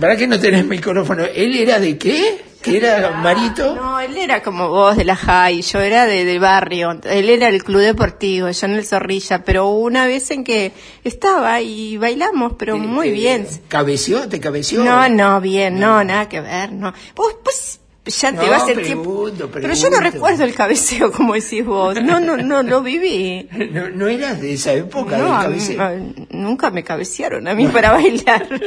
para 0.00 0.16
que 0.16 0.26
no 0.26 0.38
tenés 0.38 0.64
micrófono. 0.64 1.24
¿Él 1.24 1.56
era 1.56 1.78
de 1.78 1.98
qué? 1.98 2.44
¿Que 2.64 2.78
era 2.78 3.10
Marito? 3.10 3.74
No, 3.74 4.00
él 4.00 4.16
era 4.16 4.42
como 4.42 4.70
vos 4.70 4.96
de 4.96 5.04
la 5.04 5.16
high, 5.16 5.60
yo 5.60 5.80
era 5.80 6.06
de, 6.06 6.24
del 6.24 6.40
barrio, 6.40 6.98
él 7.04 7.28
era 7.28 7.48
el 7.48 7.62
club 7.62 7.82
deportivo, 7.82 8.48
yo 8.48 8.66
en 8.66 8.72
el 8.72 8.86
Zorrilla, 8.86 9.44
pero 9.44 9.68
una 9.68 10.06
vez 10.06 10.30
en 10.30 10.44
que 10.44 10.72
estaba 11.04 11.60
y 11.60 11.98
bailamos, 11.98 12.54
pero 12.58 12.78
muy 12.78 13.10
bien. 13.10 13.46
¿Cabeció? 13.68 14.30
¿Te 14.30 14.40
cabeció? 14.40 14.82
No, 14.82 15.06
no, 15.10 15.42
bien, 15.42 15.78
no, 15.78 16.02
nada 16.04 16.26
que 16.26 16.40
ver, 16.40 16.72
no. 16.72 16.94
Vos, 17.14 17.36
pues, 17.44 17.80
ya 18.06 18.30
te 18.32 18.36
No, 18.44 18.50
vas 18.50 18.68
el 18.68 18.82
tiempo. 18.82 19.30
Pero 19.52 19.72
yo 19.72 19.88
no 19.90 19.98
recuerdo 20.00 20.44
el 20.44 20.54
cabeceo 20.54 21.10
como 21.10 21.34
decís 21.34 21.64
vos, 21.64 21.94
no, 22.02 22.20
no, 22.20 22.36
no, 22.36 22.62
lo 22.62 22.82
viví. 22.82 23.48
No, 23.72 23.88
no 23.88 24.08
eras 24.08 24.40
de 24.40 24.52
esa 24.54 24.72
época 24.74 25.16
No, 25.16 25.24
del 25.24 25.32
a 25.32 25.38
mí- 25.38 25.44
cabeceo. 25.44 25.82
a- 25.82 25.94
nunca 26.30 26.70
me 26.70 26.84
cabecearon 26.84 27.48
a 27.48 27.54
mí 27.54 27.66
para 27.68 27.92
bailar. 27.92 28.46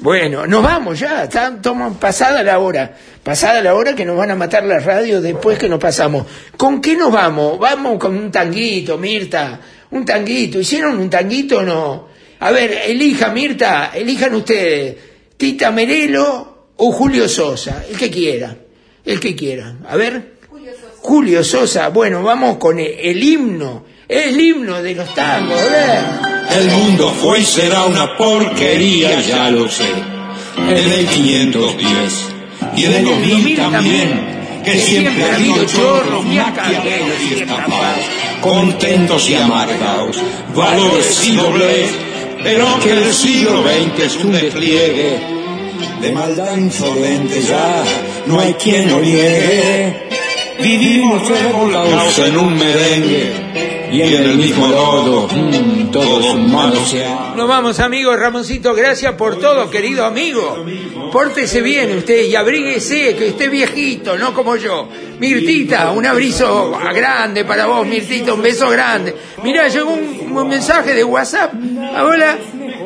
Bueno, 0.00 0.46
nos 0.46 0.62
vamos 0.62 0.98
ya, 0.98 1.24
está, 1.24 1.60
toma, 1.60 1.92
pasada 1.98 2.42
la 2.42 2.58
hora, 2.58 2.94
pasada 3.22 3.60
la 3.62 3.74
hora 3.74 3.94
que 3.94 4.04
nos 4.04 4.16
van 4.16 4.30
a 4.30 4.36
matar 4.36 4.64
la 4.64 4.78
radio 4.78 5.20
después 5.20 5.58
que 5.58 5.68
nos 5.68 5.78
pasamos. 5.78 6.26
¿Con 6.56 6.80
qué 6.80 6.96
nos 6.96 7.12
vamos? 7.12 7.58
Vamos 7.58 7.98
con 7.98 8.16
un 8.16 8.30
tanguito, 8.30 8.98
Mirta, 8.98 9.60
un 9.90 10.04
tanguito. 10.04 10.58
¿Hicieron 10.60 10.98
un 10.98 11.08
tanguito 11.10 11.58
o 11.58 11.62
no? 11.62 12.08
A 12.40 12.50
ver, 12.50 12.72
elija, 12.86 13.28
Mirta, 13.30 13.90
elijan 13.94 14.34
ustedes, 14.34 14.96
Tita 15.36 15.70
Merelo 15.70 16.51
o 16.84 16.90
Julio 16.90 17.28
Sosa, 17.28 17.84
el 17.88 17.96
que 17.96 18.10
quiera, 18.10 18.56
el 19.04 19.20
que 19.20 19.36
quiera. 19.36 19.76
A 19.88 19.96
ver, 19.96 20.32
Julio 21.00 21.44
Sosa, 21.44 21.90
bueno, 21.90 22.24
vamos 22.24 22.56
con 22.56 22.76
el, 22.80 22.98
el 22.98 23.22
himno, 23.22 23.84
el 24.08 24.40
himno 24.40 24.82
de 24.82 24.96
los 24.96 25.14
tangos, 25.14 25.60
a 25.60 25.64
ver. 25.64 26.00
El 26.58 26.70
mundo 26.72 27.08
fue 27.10 27.38
y 27.38 27.44
será 27.44 27.84
una 27.84 28.16
porquería, 28.16 29.20
ya 29.20 29.48
lo 29.48 29.68
sé. 29.68 29.90
En 30.58 30.76
el 30.76 31.06
510 31.06 32.28
y 32.76 32.84
en 32.84 32.92
el 32.94 33.04
2000 33.04 33.56
también, 33.56 34.62
que 34.64 34.76
siempre 34.80 35.22
ha 35.22 35.36
habido 35.36 35.64
chorros, 35.64 36.24
maquiavelos 36.24 37.22
y 37.30 37.34
estafados, 37.42 38.04
contentos 38.40 39.30
y 39.30 39.36
amargados, 39.36 40.16
valores 40.52 41.28
y 41.28 41.36
doblez, 41.36 41.90
pero 42.42 42.66
que 42.82 42.90
el 42.90 43.12
siglo 43.12 43.62
XX 43.62 44.04
es 44.04 44.16
un 44.16 44.32
despliegue 44.32 45.41
de 46.00 46.12
maldad 46.12 46.56
insolente 46.56 47.40
ya, 47.42 47.84
no 48.26 48.40
hay 48.40 48.54
quien 48.54 48.90
lo 48.90 49.00
niegue. 49.00 50.08
Vivimos 50.60 51.28
revolcados 51.28 52.18
en 52.18 52.38
un 52.38 52.56
merengue 52.56 53.52
y 53.92 54.00
en 54.00 54.24
el 54.24 54.36
mismo 54.36 54.68
lodo, 54.68 55.28
mm, 55.28 55.90
todos 55.90 56.34
humanos. 56.34 56.94
Nos 57.36 57.46
vamos, 57.46 57.78
amigos. 57.78 58.18
Ramoncito, 58.18 58.74
gracias 58.74 59.14
por 59.14 59.38
todo, 59.38 59.68
querido 59.70 60.06
amigo. 60.06 60.64
Pórtese 61.12 61.60
bien 61.60 61.98
usted 61.98 62.24
y 62.24 62.34
abríguese, 62.34 63.14
que 63.14 63.28
esté 63.28 63.48
viejito, 63.48 64.16
no 64.16 64.32
como 64.32 64.56
yo. 64.56 64.88
Mirtita, 65.18 65.90
un 65.90 66.06
abrizo 66.06 66.72
grande 66.94 67.44
para 67.44 67.66
vos, 67.66 67.86
Mirtita, 67.86 68.32
un 68.32 68.40
beso 68.42 68.70
grande. 68.70 69.14
Mirá, 69.42 69.68
llegó 69.68 69.90
un, 69.90 70.36
un 70.36 70.48
mensaje 70.48 70.94
de 70.94 71.04
WhatsApp. 71.04 71.52
Hola, 71.54 72.38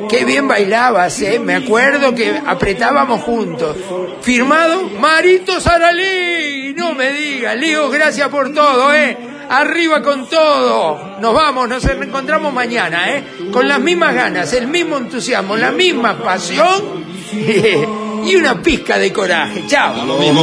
qué 0.09 0.25
bien 0.25 0.49
bailabas, 0.49 1.21
¿eh? 1.21 1.39
Me 1.39 1.55
acuerdo 1.55 2.15
que 2.15 2.41
apretábamos 2.47 3.23
juntos. 3.23 3.77
Firmado 4.23 4.85
Marito 4.99 5.61
Saralí. 5.61 6.75
No 6.77 6.95
me 6.95 7.13
digas, 7.13 7.57
Leo, 7.57 7.91
gracias 7.91 8.29
por 8.29 8.53
todo, 8.53 8.93
¿eh? 8.95 9.17
Arriba 9.49 10.03
con 10.03 10.29
todo. 10.29 11.19
Nos 11.21 11.35
vamos, 11.35 11.69
nos 11.69 11.85
encontramos 11.85 12.53
mañana, 12.53 13.11
¿eh? 13.11 13.25
Con 13.53 13.69
las 13.69 13.81
mismas 13.81 14.15
ganas, 14.15 14.53
el 14.53 14.67
mismo 14.67 14.99
entusiasmo, 14.99 15.57
la 15.57 15.71
misma 15.71 16.19
pasión 16.19 17.05
y 18.25 18.35
una 18.35 18.61
pizca 18.61 18.99
de 18.99 19.13
coraje. 19.13 19.65
Chao. 19.67 20.05
Lo 20.05 20.19
mismo. 20.19 20.43